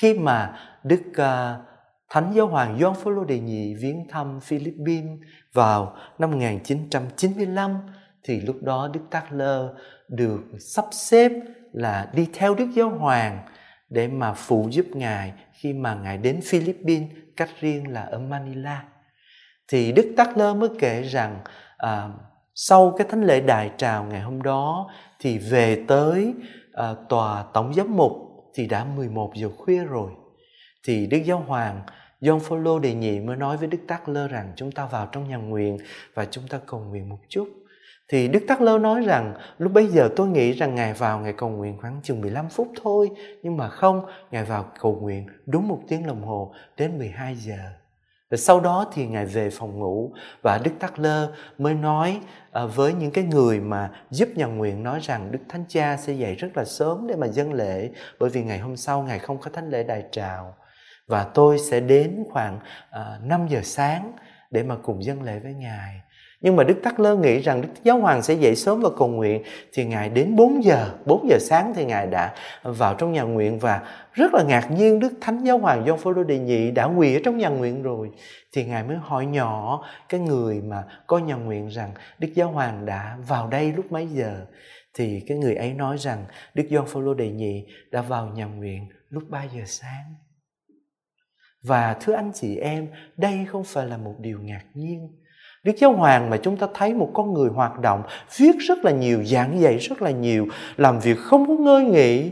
Khi 0.00 0.18
mà 0.18 0.58
Đức 0.84 1.02
uh, 1.10 1.64
Thánh 2.10 2.32
Giáo 2.34 2.46
Hoàng 2.46 2.78
Gioan 2.78 2.94
Phaolô 2.94 3.24
Đệ 3.24 3.38
Nhị 3.40 3.74
viếng 3.74 4.08
thăm 4.08 4.40
Philippines 4.40 5.18
vào 5.52 5.96
năm 6.18 6.30
1995 6.30 7.76
thì 8.24 8.40
lúc 8.40 8.56
đó 8.62 8.90
Đức 8.92 9.00
Tagler 9.10 9.60
được 10.08 10.40
sắp 10.58 10.84
xếp 10.92 11.32
là 11.72 12.10
đi 12.14 12.28
theo 12.32 12.54
Đức 12.54 12.66
Giáo 12.74 12.90
Hoàng 12.90 13.38
để 13.90 14.08
mà 14.08 14.32
phụ 14.32 14.68
giúp 14.70 14.86
Ngài 14.94 15.32
khi 15.52 15.72
mà 15.72 15.94
Ngài 15.94 16.18
đến 16.18 16.40
Philippines 16.44 17.10
cách 17.36 17.50
riêng 17.60 17.88
là 17.88 18.02
ở 18.02 18.18
Manila 18.18 18.84
thì 19.68 19.92
Đức 19.92 20.12
Tắc 20.16 20.36
Lơ 20.36 20.54
mới 20.54 20.68
kể 20.78 21.02
rằng 21.02 21.38
à, 21.76 22.08
sau 22.54 22.94
cái 22.98 23.06
thánh 23.10 23.24
lễ 23.24 23.40
đại 23.40 23.70
trào 23.76 24.04
ngày 24.04 24.20
hôm 24.20 24.42
đó 24.42 24.90
thì 25.20 25.38
về 25.38 25.84
tới 25.88 26.34
à, 26.72 26.94
tòa 27.08 27.44
tổng 27.54 27.74
giám 27.74 27.96
mục 27.96 28.12
thì 28.54 28.66
đã 28.66 28.84
11 28.84 29.32
giờ 29.34 29.48
khuya 29.58 29.84
rồi 29.84 30.10
thì 30.86 31.06
Đức 31.06 31.18
Giáo 31.24 31.38
Hoàng 31.38 31.80
John 32.20 32.38
Phaolô 32.38 32.78
đề 32.78 32.94
nhị 32.94 33.20
mới 33.20 33.36
nói 33.36 33.56
với 33.56 33.68
Đức 33.68 33.78
Tắc 33.88 34.08
Lơ 34.08 34.28
rằng 34.28 34.52
chúng 34.56 34.72
ta 34.72 34.86
vào 34.86 35.08
trong 35.12 35.28
nhà 35.28 35.36
nguyện 35.36 35.78
và 36.14 36.24
chúng 36.24 36.48
ta 36.48 36.60
cầu 36.66 36.80
nguyện 36.80 37.08
một 37.08 37.18
chút. 37.28 37.48
Thì 38.08 38.28
Đức 38.28 38.40
Tắc 38.48 38.60
Lơ 38.60 38.78
nói 38.78 39.02
rằng 39.02 39.34
lúc 39.58 39.72
bây 39.72 39.86
giờ 39.86 40.10
tôi 40.16 40.28
nghĩ 40.28 40.52
rằng 40.52 40.74
Ngài 40.74 40.92
vào 40.92 41.20
Ngài 41.20 41.32
cầu 41.32 41.48
nguyện 41.48 41.78
khoảng 41.80 42.00
chừng 42.02 42.20
15 42.20 42.48
phút 42.48 42.68
thôi. 42.82 43.10
Nhưng 43.42 43.56
mà 43.56 43.68
không, 43.68 44.06
Ngài 44.30 44.44
vào 44.44 44.72
cầu 44.80 44.98
nguyện 45.02 45.26
đúng 45.46 45.68
một 45.68 45.80
tiếng 45.88 46.06
đồng 46.06 46.22
hồ 46.22 46.54
đến 46.76 46.98
12 46.98 47.36
giờ. 47.36 47.58
Rồi 48.30 48.38
sau 48.38 48.60
đó 48.60 48.86
thì 48.92 49.06
Ngài 49.06 49.26
về 49.26 49.50
phòng 49.50 49.78
ngủ 49.78 50.12
và 50.42 50.58
Đức 50.58 50.70
Tắc 50.78 50.98
Lơ 50.98 51.32
mới 51.58 51.74
nói 51.74 52.20
à, 52.52 52.66
với 52.66 52.94
những 52.94 53.10
cái 53.10 53.24
người 53.24 53.60
mà 53.60 53.90
giúp 54.10 54.28
nhà 54.34 54.46
nguyện 54.46 54.82
nói 54.82 55.00
rằng 55.02 55.32
Đức 55.32 55.38
Thánh 55.48 55.64
Cha 55.68 55.96
sẽ 55.96 56.12
dậy 56.12 56.34
rất 56.34 56.48
là 56.56 56.64
sớm 56.64 57.06
để 57.06 57.16
mà 57.16 57.26
dân 57.26 57.52
lễ 57.52 57.90
bởi 58.18 58.30
vì 58.30 58.42
ngày 58.42 58.58
hôm 58.58 58.76
sau 58.76 59.02
Ngài 59.02 59.18
không 59.18 59.38
có 59.40 59.50
thánh 59.50 59.70
lễ 59.70 59.82
đại 59.82 60.04
trào 60.12 60.54
và 61.08 61.24
tôi 61.24 61.58
sẽ 61.58 61.80
đến 61.80 62.24
khoảng 62.32 62.60
à, 62.90 63.18
5 63.22 63.46
giờ 63.48 63.60
sáng 63.62 64.12
để 64.50 64.62
mà 64.62 64.76
cùng 64.82 65.04
dân 65.04 65.22
lễ 65.22 65.38
với 65.38 65.54
Ngài. 65.54 66.00
Nhưng 66.44 66.56
mà 66.56 66.64
Đức 66.64 66.80
Tắc 66.82 67.00
Lơ 67.00 67.16
nghĩ 67.16 67.38
rằng 67.38 67.62
Đức 67.62 67.68
Giáo 67.84 68.00
Hoàng 68.00 68.22
sẽ 68.22 68.34
dậy 68.34 68.56
sớm 68.56 68.80
và 68.80 68.88
cầu 68.98 69.08
nguyện 69.08 69.42
thì 69.72 69.84
Ngài 69.84 70.08
đến 70.08 70.36
4 70.36 70.64
giờ, 70.64 70.90
4 71.06 71.28
giờ 71.28 71.38
sáng 71.40 71.72
thì 71.76 71.84
Ngài 71.84 72.06
đã 72.06 72.34
vào 72.62 72.94
trong 72.94 73.12
nhà 73.12 73.22
nguyện 73.22 73.58
và 73.58 73.82
rất 74.12 74.34
là 74.34 74.42
ngạc 74.42 74.70
nhiên 74.70 75.00
Đức 75.00 75.12
Thánh 75.20 75.44
Giáo 75.44 75.58
Hoàng 75.58 75.84
John 75.84 75.96
Paul 75.96 76.26
Đệ 76.26 76.38
Nhị 76.38 76.70
đã 76.70 76.84
quỳ 76.84 77.14
ở 77.14 77.20
trong 77.24 77.38
nhà 77.38 77.48
nguyện 77.48 77.82
rồi 77.82 78.10
thì 78.52 78.64
Ngài 78.64 78.82
mới 78.82 78.96
hỏi 78.96 79.26
nhỏ 79.26 79.84
cái 80.08 80.20
người 80.20 80.60
mà 80.60 80.84
có 81.06 81.18
nhà 81.18 81.34
nguyện 81.34 81.68
rằng 81.68 81.90
Đức 82.18 82.28
Giáo 82.34 82.50
Hoàng 82.50 82.86
đã 82.86 83.16
vào 83.28 83.48
đây 83.48 83.72
lúc 83.72 83.92
mấy 83.92 84.06
giờ 84.06 84.46
thì 84.94 85.20
cái 85.26 85.38
người 85.38 85.54
ấy 85.54 85.74
nói 85.74 85.98
rằng 85.98 86.24
Đức 86.54 86.64
John 86.70 86.86
Paul 86.94 87.16
Đệ 87.18 87.30
Nhị 87.30 87.66
đã 87.90 88.02
vào 88.02 88.26
nhà 88.26 88.44
nguyện 88.44 88.88
lúc 89.08 89.22
3 89.28 89.44
giờ 89.44 89.62
sáng. 89.66 90.14
Và 91.62 91.96
thưa 92.00 92.12
anh 92.12 92.30
chị 92.34 92.56
em, 92.56 92.88
đây 93.16 93.46
không 93.48 93.64
phải 93.64 93.86
là 93.86 93.96
một 93.96 94.14
điều 94.18 94.40
ngạc 94.40 94.64
nhiên. 94.74 95.23
Đức 95.64 95.72
Giáo 95.76 95.92
Hoàng 95.92 96.30
mà 96.30 96.36
chúng 96.36 96.56
ta 96.56 96.66
thấy 96.74 96.94
một 96.94 97.10
con 97.14 97.34
người 97.34 97.50
hoạt 97.50 97.80
động, 97.80 98.02
viết 98.36 98.52
rất 98.58 98.84
là 98.84 98.90
nhiều, 98.90 99.24
giảng 99.24 99.60
dạy 99.60 99.78
rất 99.78 100.02
là 100.02 100.10
nhiều, 100.10 100.46
làm 100.76 100.98
việc 100.98 101.18
không 101.18 101.46
có 101.46 101.54
ngơi 101.54 101.84
nghỉ, 101.84 102.30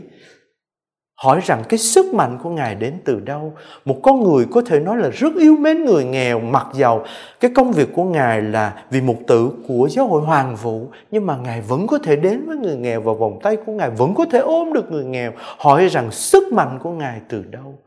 hỏi 1.23 1.39
rằng 1.43 1.63
cái 1.69 1.77
sức 1.77 2.13
mạnh 2.13 2.39
của 2.43 2.49
ngài 2.49 2.75
đến 2.75 2.93
từ 3.05 3.19
đâu? 3.19 3.53
Một 3.85 3.99
con 4.03 4.23
người 4.23 4.45
có 4.51 4.61
thể 4.61 4.79
nói 4.79 4.97
là 4.97 5.09
rất 5.09 5.35
yêu 5.35 5.55
mến 5.55 5.85
người 5.85 6.05
nghèo 6.05 6.39
mặc 6.39 6.67
dầu 6.73 7.03
cái 7.39 7.51
công 7.55 7.71
việc 7.71 7.89
của 7.93 8.03
ngài 8.03 8.41
là 8.41 8.85
vì 8.89 9.01
mục 9.01 9.19
tử 9.27 9.49
của 9.67 9.87
giáo 9.91 10.07
hội 10.07 10.21
hoàng 10.21 10.55
vũ 10.55 10.87
nhưng 11.11 11.25
mà 11.25 11.37
ngài 11.37 11.61
vẫn 11.61 11.87
có 11.87 11.97
thể 11.97 12.15
đến 12.15 12.45
với 12.45 12.57
người 12.57 12.75
nghèo 12.75 13.01
và 13.01 13.13
vòng 13.13 13.39
tay 13.43 13.57
của 13.65 13.71
ngài 13.71 13.89
vẫn 13.89 14.13
có 14.15 14.25
thể 14.31 14.39
ôm 14.39 14.73
được 14.73 14.91
người 14.91 15.05
nghèo. 15.05 15.31
Hỏi 15.37 15.87
rằng 15.87 16.11
sức 16.11 16.53
mạnh 16.53 16.79
của 16.83 16.91
ngài 16.91 17.21
từ 17.29 17.43
đâu? 17.43 17.79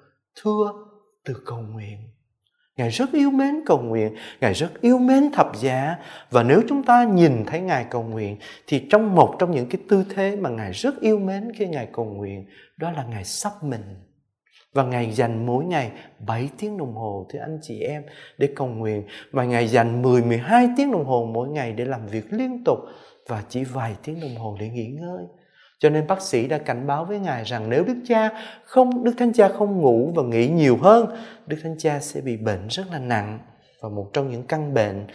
Thưa 0.42 0.72
từ 1.24 1.34
cầu 1.46 1.58
nguyện. 1.72 1.98
Ngài 2.76 2.90
rất 2.90 3.12
yêu 3.12 3.30
mến 3.30 3.54
cầu 3.66 3.78
nguyện, 3.78 4.14
Ngài 4.40 4.52
rất 4.52 4.80
yêu 4.80 4.98
mến 4.98 5.30
thập 5.32 5.56
giá 5.56 5.96
và 6.30 6.42
nếu 6.42 6.62
chúng 6.68 6.82
ta 6.82 7.04
nhìn 7.04 7.44
thấy 7.46 7.60
Ngài 7.60 7.86
cầu 7.90 8.02
nguyện 8.02 8.36
thì 8.66 8.86
trong 8.90 9.14
một 9.14 9.36
trong 9.38 9.50
những 9.50 9.66
cái 9.68 9.80
tư 9.88 10.04
thế 10.14 10.36
mà 10.36 10.50
Ngài 10.50 10.72
rất 10.72 11.00
yêu 11.00 11.18
mến 11.18 11.52
khi 11.58 11.66
Ngài 11.66 11.88
cầu 11.92 12.04
nguyện 12.04 12.46
đó 12.76 12.90
là 12.90 13.04
Ngài 13.04 13.24
sắp 13.24 13.52
mình. 13.62 13.82
Và 14.72 14.84
Ngài 14.84 15.12
dành 15.12 15.46
mỗi 15.46 15.64
ngày 15.64 15.90
7 16.26 16.48
tiếng 16.58 16.78
đồng 16.78 16.94
hồ 16.94 17.26
thưa 17.28 17.38
anh 17.38 17.58
chị 17.62 17.80
em 17.80 18.02
để 18.38 18.48
cầu 18.56 18.66
nguyện 18.66 19.02
và 19.30 19.44
Ngài 19.44 19.68
dành 19.68 20.02
10 20.02 20.22
12 20.22 20.68
tiếng 20.76 20.92
đồng 20.92 21.04
hồ 21.04 21.30
mỗi 21.34 21.48
ngày 21.48 21.72
để 21.72 21.84
làm 21.84 22.06
việc 22.06 22.24
liên 22.30 22.64
tục 22.64 22.78
và 23.28 23.42
chỉ 23.48 23.64
vài 23.64 23.96
tiếng 24.04 24.20
đồng 24.20 24.36
hồ 24.36 24.56
để 24.60 24.68
nghỉ 24.68 24.86
ngơi. 24.86 25.24
Cho 25.78 25.90
nên 25.90 26.06
bác 26.06 26.22
sĩ 26.22 26.46
đã 26.46 26.58
cảnh 26.58 26.86
báo 26.86 27.04
với 27.04 27.18
ngài 27.18 27.44
rằng 27.44 27.70
nếu 27.70 27.84
Đức 27.84 27.96
Cha 28.06 28.30
không 28.64 29.04
Đức 29.04 29.14
Thánh 29.18 29.32
Cha 29.32 29.48
không 29.48 29.80
ngủ 29.80 30.12
và 30.16 30.22
nghỉ 30.22 30.48
nhiều 30.48 30.78
hơn, 30.82 31.16
Đức 31.46 31.56
Thánh 31.62 31.76
Cha 31.78 32.00
sẽ 32.00 32.20
bị 32.20 32.36
bệnh 32.36 32.66
rất 32.68 32.84
là 32.92 32.98
nặng 32.98 33.38
và 33.82 33.88
một 33.88 34.10
trong 34.12 34.30
những 34.30 34.46
căn 34.46 34.74
bệnh 34.74 35.06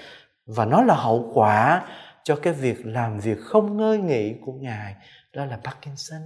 và 0.46 0.66
nó 0.66 0.84
là 0.84 0.96
hậu 0.96 1.32
quả 1.34 1.86
cho 2.24 2.36
cái 2.36 2.54
việc 2.54 2.86
làm 2.86 3.20
việc 3.20 3.38
không 3.40 3.78
ngơi 3.78 3.98
nghỉ 3.98 4.34
của 4.46 4.54
ngài 4.54 4.96
đó 5.34 5.46
là 5.46 5.60
Parkinson. 5.64 6.22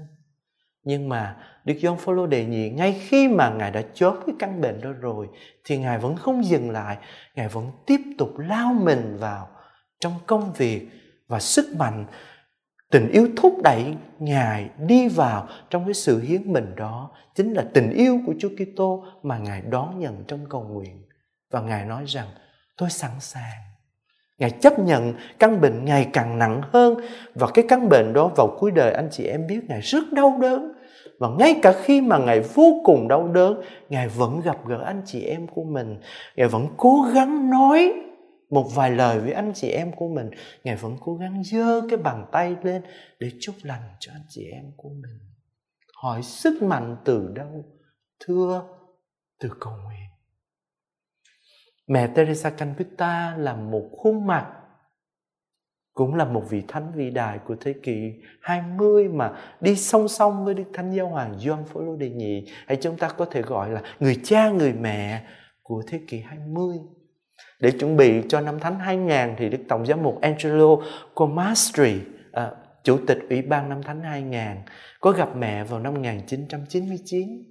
Nhưng 0.83 1.09
mà 1.09 1.35
Đức 1.65 1.73
John 1.81 1.95
Paul 1.95 2.29
đề 2.29 2.45
nghị 2.45 2.69
ngay 2.69 3.01
khi 3.07 3.27
mà 3.27 3.49
Ngài 3.49 3.71
đã 3.71 3.81
chốt 3.93 4.17
cái 4.25 4.35
căn 4.39 4.61
bệnh 4.61 4.81
đó 4.81 4.89
rồi 4.91 5.27
thì 5.63 5.77
Ngài 5.77 5.97
vẫn 5.97 6.15
không 6.15 6.45
dừng 6.45 6.71
lại, 6.71 6.97
Ngài 7.35 7.47
vẫn 7.47 7.71
tiếp 7.85 8.01
tục 8.17 8.29
lao 8.37 8.73
mình 8.73 9.17
vào 9.19 9.47
trong 9.99 10.13
công 10.25 10.53
việc 10.53 10.87
và 11.27 11.39
sức 11.39 11.75
mạnh 11.79 12.05
tình 12.95 13.11
yêu 13.11 13.27
thúc 13.37 13.61
đẩy 13.63 13.95
ngài 14.19 14.69
đi 14.87 15.07
vào 15.07 15.47
trong 15.69 15.85
cái 15.85 15.93
sự 15.93 16.21
hiến 16.21 16.53
mình 16.53 16.75
đó 16.75 17.11
chính 17.35 17.53
là 17.53 17.65
tình 17.73 17.91
yêu 17.91 18.19
của 18.25 18.33
Chúa 18.39 18.49
Kitô 18.49 19.03
mà 19.23 19.37
ngài 19.37 19.61
đón 19.61 19.99
nhận 19.99 20.23
trong 20.27 20.39
cầu 20.49 20.63
nguyện. 20.63 21.01
Và 21.51 21.61
ngài 21.61 21.85
nói 21.85 22.03
rằng, 22.07 22.27
tôi 22.77 22.89
sẵn 22.89 23.11
sàng. 23.19 23.61
Ngài 24.37 24.49
chấp 24.49 24.79
nhận 24.79 25.13
căn 25.39 25.61
bệnh 25.61 25.85
ngày 25.85 26.09
càng 26.13 26.39
nặng 26.39 26.61
hơn 26.73 26.95
và 27.35 27.47
cái 27.53 27.65
căn 27.67 27.89
bệnh 27.89 28.13
đó 28.13 28.31
vào 28.35 28.55
cuối 28.59 28.71
đời, 28.71 28.93
anh 28.93 29.07
chị 29.11 29.23
em 29.25 29.47
biết, 29.47 29.59
ngài 29.67 29.81
rất 29.81 30.03
đau 30.11 30.37
đớn. 30.41 30.71
Và 31.19 31.27
ngay 31.39 31.59
cả 31.61 31.73
khi 31.83 32.01
mà 32.01 32.17
ngài 32.17 32.39
vô 32.39 32.81
cùng 32.83 33.07
đau 33.07 33.27
đớn, 33.27 33.61
ngài 33.89 34.07
vẫn 34.07 34.41
gặp 34.41 34.57
gỡ 34.67 34.83
anh 34.85 35.01
chị 35.05 35.21
em 35.23 35.47
của 35.47 35.63
mình. 35.63 35.97
Ngài 36.35 36.47
vẫn 36.47 36.67
cố 36.77 37.05
gắng 37.13 37.49
nói 37.49 37.93
một 38.55 38.75
vài 38.75 38.91
lời 38.91 39.19
với 39.19 39.31
anh 39.31 39.51
chị 39.55 39.69
em 39.69 39.91
của 39.91 40.07
mình. 40.07 40.29
Ngài 40.63 40.75
vẫn 40.75 40.97
cố 41.01 41.15
gắng 41.15 41.43
giơ 41.43 41.81
cái 41.89 41.97
bàn 41.97 42.25
tay 42.31 42.55
lên 42.63 42.81
để 43.19 43.31
chúc 43.41 43.55
lành 43.61 43.95
cho 43.99 44.11
anh 44.15 44.25
chị 44.29 44.41
em 44.51 44.65
của 44.77 44.89
mình. 44.89 45.19
Hỏi 46.03 46.23
sức 46.23 46.63
mạnh 46.63 46.97
từ 47.05 47.31
đâu? 47.35 47.65
Thưa, 48.19 48.67
từ 49.39 49.49
cầu 49.59 49.73
nguyện. 49.85 50.09
Mẹ 51.87 52.07
Teresa 52.07 52.49
Calcutta 52.49 53.35
là 53.37 53.55
một 53.55 53.89
khuôn 53.97 54.27
mặt, 54.27 54.51
cũng 55.93 56.15
là 56.15 56.25
một 56.25 56.43
vị 56.49 56.63
thánh 56.67 56.91
vĩ 56.95 57.09
đại 57.09 57.39
của 57.47 57.55
thế 57.61 57.73
kỷ 57.83 58.11
20 58.41 59.07
mà 59.07 59.33
đi 59.61 59.75
song 59.75 60.07
song 60.07 60.45
với 60.45 60.53
Đức 60.53 60.63
Thánh 60.73 60.91
Giáo 60.91 61.07
Hoàng 61.07 61.39
Gioan 61.39 61.65
Phaolô 61.65 61.95
đệ 61.95 62.09
nhị 62.09 62.45
hay 62.67 62.77
chúng 62.81 62.97
ta 62.97 63.09
có 63.09 63.25
thể 63.25 63.41
gọi 63.41 63.69
là 63.69 63.81
người 63.99 64.19
cha, 64.23 64.49
người 64.49 64.73
mẹ 64.73 65.27
của 65.61 65.83
thế 65.87 65.99
kỷ 66.07 66.19
20 66.19 66.77
để 67.59 67.71
chuẩn 67.71 67.97
bị 67.97 68.21
cho 68.29 68.41
năm 68.41 68.59
Thánh 68.59 68.79
2000 68.79 69.35
thì 69.37 69.49
Đức 69.49 69.57
Tổng 69.67 69.85
giám 69.85 70.03
mục 70.03 70.21
Angelo 70.21 70.77
Comastri, 71.15 71.93
à, 72.31 72.51
Chủ 72.83 72.97
tịch 73.07 73.17
Ủy 73.29 73.41
ban 73.41 73.69
năm 73.69 73.83
Thánh 73.83 74.03
2000, 74.03 74.41
có 74.99 75.11
gặp 75.11 75.35
mẹ 75.35 75.63
vào 75.63 75.79
năm 75.79 75.93
1999. 75.93 77.43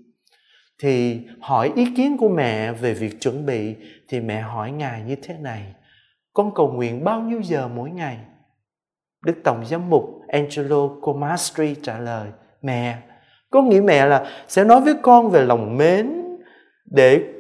Thì 0.83 1.21
hỏi 1.41 1.73
ý 1.77 1.87
kiến 1.97 2.17
của 2.17 2.29
mẹ 2.29 2.73
về 2.73 2.95
việc 2.95 3.21
chuẩn 3.21 3.47
bị 3.47 3.75
thì 4.09 4.21
mẹ 4.21 4.41
hỏi 4.41 4.71
Ngài 4.71 5.03
như 5.03 5.17
thế 5.23 5.35
này. 5.41 5.75
Con 6.33 6.55
cầu 6.55 6.73
nguyện 6.73 7.05
bao 7.05 7.21
nhiêu 7.21 7.43
giờ 7.43 7.69
mỗi 7.69 7.91
ngày? 7.91 8.19
Đức 9.25 9.35
Tổng 9.45 9.67
giám 9.67 9.91
mục 9.91 10.05
Angelo 10.29 10.89
Comastri 11.03 11.75
trả 11.83 11.99
lời, 11.99 12.29
mẹ, 12.63 12.99
có 13.51 13.63
nghĩ 13.63 13.81
mẹ 13.81 14.07
là 14.07 14.27
sẽ 14.49 14.65
nói 14.65 14.81
với 14.81 14.95
con 15.03 15.31
về 15.31 15.43
lòng 15.43 15.77
mến 15.77 16.25
để 16.85 17.34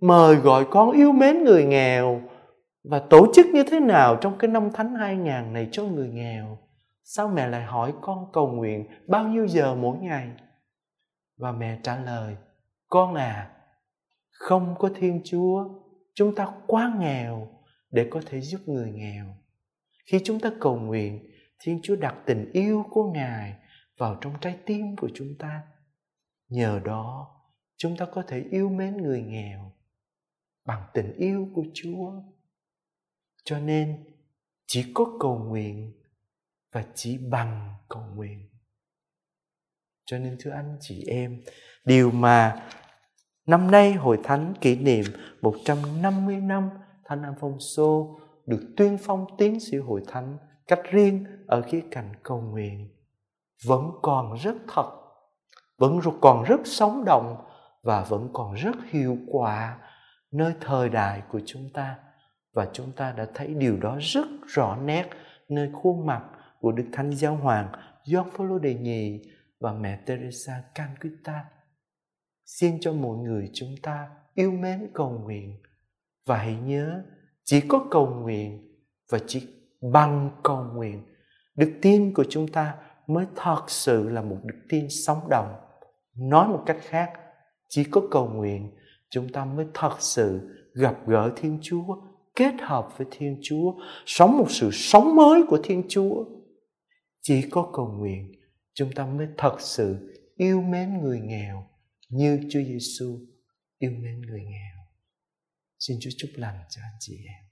mời 0.00 0.36
gọi 0.36 0.66
con 0.70 0.90
yêu 0.90 1.12
mến 1.12 1.44
người 1.44 1.64
nghèo 1.64 2.22
và 2.84 2.98
tổ 2.98 3.32
chức 3.34 3.46
như 3.46 3.64
thế 3.70 3.80
nào 3.80 4.16
trong 4.16 4.38
cái 4.38 4.50
năm 4.50 4.70
thánh 4.72 4.94
2000 4.94 5.52
này 5.52 5.68
cho 5.72 5.84
người 5.84 6.08
nghèo. 6.08 6.58
Sao 7.04 7.28
mẹ 7.28 7.48
lại 7.48 7.62
hỏi 7.62 7.92
con 8.00 8.26
cầu 8.32 8.48
nguyện 8.48 8.86
bao 9.06 9.28
nhiêu 9.28 9.48
giờ 9.48 9.74
mỗi 9.74 9.98
ngày? 9.98 10.30
Và 11.36 11.52
mẹ 11.52 11.78
trả 11.82 11.96
lời, 11.96 12.36
con 12.88 13.14
à, 13.14 13.50
không 14.30 14.74
có 14.78 14.90
Thiên 14.94 15.20
Chúa, 15.24 15.68
chúng 16.14 16.34
ta 16.34 16.48
quá 16.66 16.94
nghèo 16.98 17.48
để 17.90 18.08
có 18.10 18.20
thể 18.26 18.40
giúp 18.40 18.60
người 18.66 18.92
nghèo. 18.92 19.26
Khi 20.06 20.20
chúng 20.24 20.40
ta 20.40 20.50
cầu 20.60 20.76
nguyện, 20.76 21.30
Thiên 21.60 21.80
Chúa 21.82 21.96
đặt 21.96 22.14
tình 22.26 22.52
yêu 22.52 22.84
của 22.90 23.10
Ngài 23.12 23.54
vào 23.98 24.16
trong 24.20 24.32
trái 24.40 24.56
tim 24.66 24.96
của 24.96 25.08
chúng 25.14 25.28
ta. 25.38 25.62
Nhờ 26.48 26.80
đó, 26.84 27.28
chúng 27.76 27.96
ta 27.96 28.06
có 28.12 28.22
thể 28.22 28.44
yêu 28.50 28.68
mến 28.68 28.96
người 28.96 29.22
nghèo 29.22 29.72
bằng 30.68 30.82
tình 30.94 31.12
yêu 31.12 31.48
của 31.54 31.64
Chúa. 31.74 32.12
Cho 33.44 33.58
nên 33.58 34.04
chỉ 34.66 34.92
có 34.94 35.06
cầu 35.20 35.38
nguyện 35.38 35.92
và 36.72 36.84
chỉ 36.94 37.18
bằng 37.18 37.74
cầu 37.88 38.02
nguyện. 38.14 38.48
Cho 40.04 40.18
nên 40.18 40.36
thưa 40.40 40.50
anh 40.50 40.76
chị 40.80 41.04
em, 41.06 41.42
điều 41.84 42.10
mà 42.10 42.66
năm 43.46 43.70
nay 43.70 43.92
Hội 43.92 44.18
Thánh 44.24 44.54
kỷ 44.60 44.76
niệm 44.76 45.04
150 45.40 46.36
năm 46.36 46.70
Thánh 47.04 47.22
Alfonso 47.22 48.18
được 48.46 48.74
tuyên 48.76 48.98
phong 49.02 49.26
tiến 49.38 49.60
sĩ 49.60 49.76
Hội 49.76 50.02
Thánh 50.08 50.38
cách 50.66 50.82
riêng 50.90 51.24
ở 51.46 51.62
khía 51.62 51.82
cạnh 51.90 52.12
cầu 52.22 52.40
nguyện 52.40 52.88
vẫn 53.64 53.90
còn 54.02 54.34
rất 54.34 54.56
thật, 54.74 54.90
vẫn 55.78 56.00
còn 56.20 56.44
rất 56.44 56.60
sống 56.64 57.04
động 57.04 57.36
và 57.82 58.04
vẫn 58.04 58.30
còn 58.32 58.54
rất 58.54 58.76
hiệu 58.90 59.16
quả 59.26 59.78
nơi 60.32 60.54
thời 60.60 60.88
đại 60.88 61.22
của 61.30 61.40
chúng 61.46 61.70
ta. 61.74 61.96
Và 62.52 62.68
chúng 62.72 62.92
ta 62.92 63.12
đã 63.12 63.26
thấy 63.34 63.54
điều 63.54 63.76
đó 63.76 63.98
rất 64.00 64.26
rõ 64.46 64.76
nét 64.76 65.10
nơi 65.48 65.70
khuôn 65.72 66.06
mặt 66.06 66.22
của 66.60 66.72
Đức 66.72 66.84
Thánh 66.92 67.12
Giáo 67.12 67.36
Hoàng 67.36 67.72
Gioan 68.04 68.30
Phaolô 68.30 68.58
đệ 68.58 68.74
nhì 68.74 69.20
và 69.60 69.72
mẹ 69.72 69.96
Teresa 70.06 70.62
Calcutta. 70.74 71.44
Xin 72.44 72.80
cho 72.80 72.92
mọi 72.92 73.16
người 73.16 73.50
chúng 73.54 73.74
ta 73.82 74.08
yêu 74.34 74.50
mến 74.50 74.90
cầu 74.94 75.10
nguyện. 75.10 75.62
Và 76.26 76.36
hãy 76.36 76.56
nhớ, 76.56 77.02
chỉ 77.44 77.60
có 77.68 77.86
cầu 77.90 78.06
nguyện 78.06 78.74
và 79.10 79.18
chỉ 79.26 79.46
bằng 79.92 80.30
cầu 80.42 80.64
nguyện, 80.64 81.02
đức 81.56 81.72
tin 81.82 82.14
của 82.14 82.24
chúng 82.28 82.48
ta 82.48 82.74
mới 83.06 83.26
thật 83.36 83.62
sự 83.68 84.08
là 84.08 84.22
một 84.22 84.36
đức 84.44 84.58
tin 84.68 84.88
sống 84.88 85.28
động. 85.30 85.54
Nói 86.16 86.48
một 86.48 86.62
cách 86.66 86.78
khác, 86.80 87.12
chỉ 87.68 87.84
có 87.84 88.00
cầu 88.10 88.28
nguyện 88.28 88.77
chúng 89.10 89.28
ta 89.32 89.44
mới 89.44 89.66
thật 89.74 89.96
sự 90.00 90.40
gặp 90.74 90.96
gỡ 91.06 91.32
Thiên 91.36 91.58
Chúa, 91.62 91.96
kết 92.34 92.54
hợp 92.60 92.88
với 92.98 93.06
Thiên 93.10 93.40
Chúa, 93.42 93.74
sống 94.06 94.38
một 94.38 94.46
sự 94.48 94.70
sống 94.72 95.16
mới 95.16 95.42
của 95.48 95.60
Thiên 95.64 95.82
Chúa. 95.88 96.24
Chỉ 97.22 97.42
có 97.50 97.70
cầu 97.74 97.86
nguyện, 97.98 98.32
chúng 98.74 98.92
ta 98.92 99.06
mới 99.06 99.26
thật 99.36 99.56
sự 99.58 100.14
yêu 100.36 100.60
mến 100.62 100.98
người 101.02 101.20
nghèo 101.20 101.66
như 102.08 102.40
Chúa 102.50 102.60
Giêsu 102.62 103.18
yêu 103.78 103.90
mến 103.90 104.20
người 104.20 104.40
nghèo. 104.40 104.76
Xin 105.78 105.98
Chúa 106.00 106.10
chúc 106.18 106.30
lành 106.34 106.64
cho 106.70 106.82
anh 106.82 106.96
chị 107.00 107.14
em. 107.26 107.47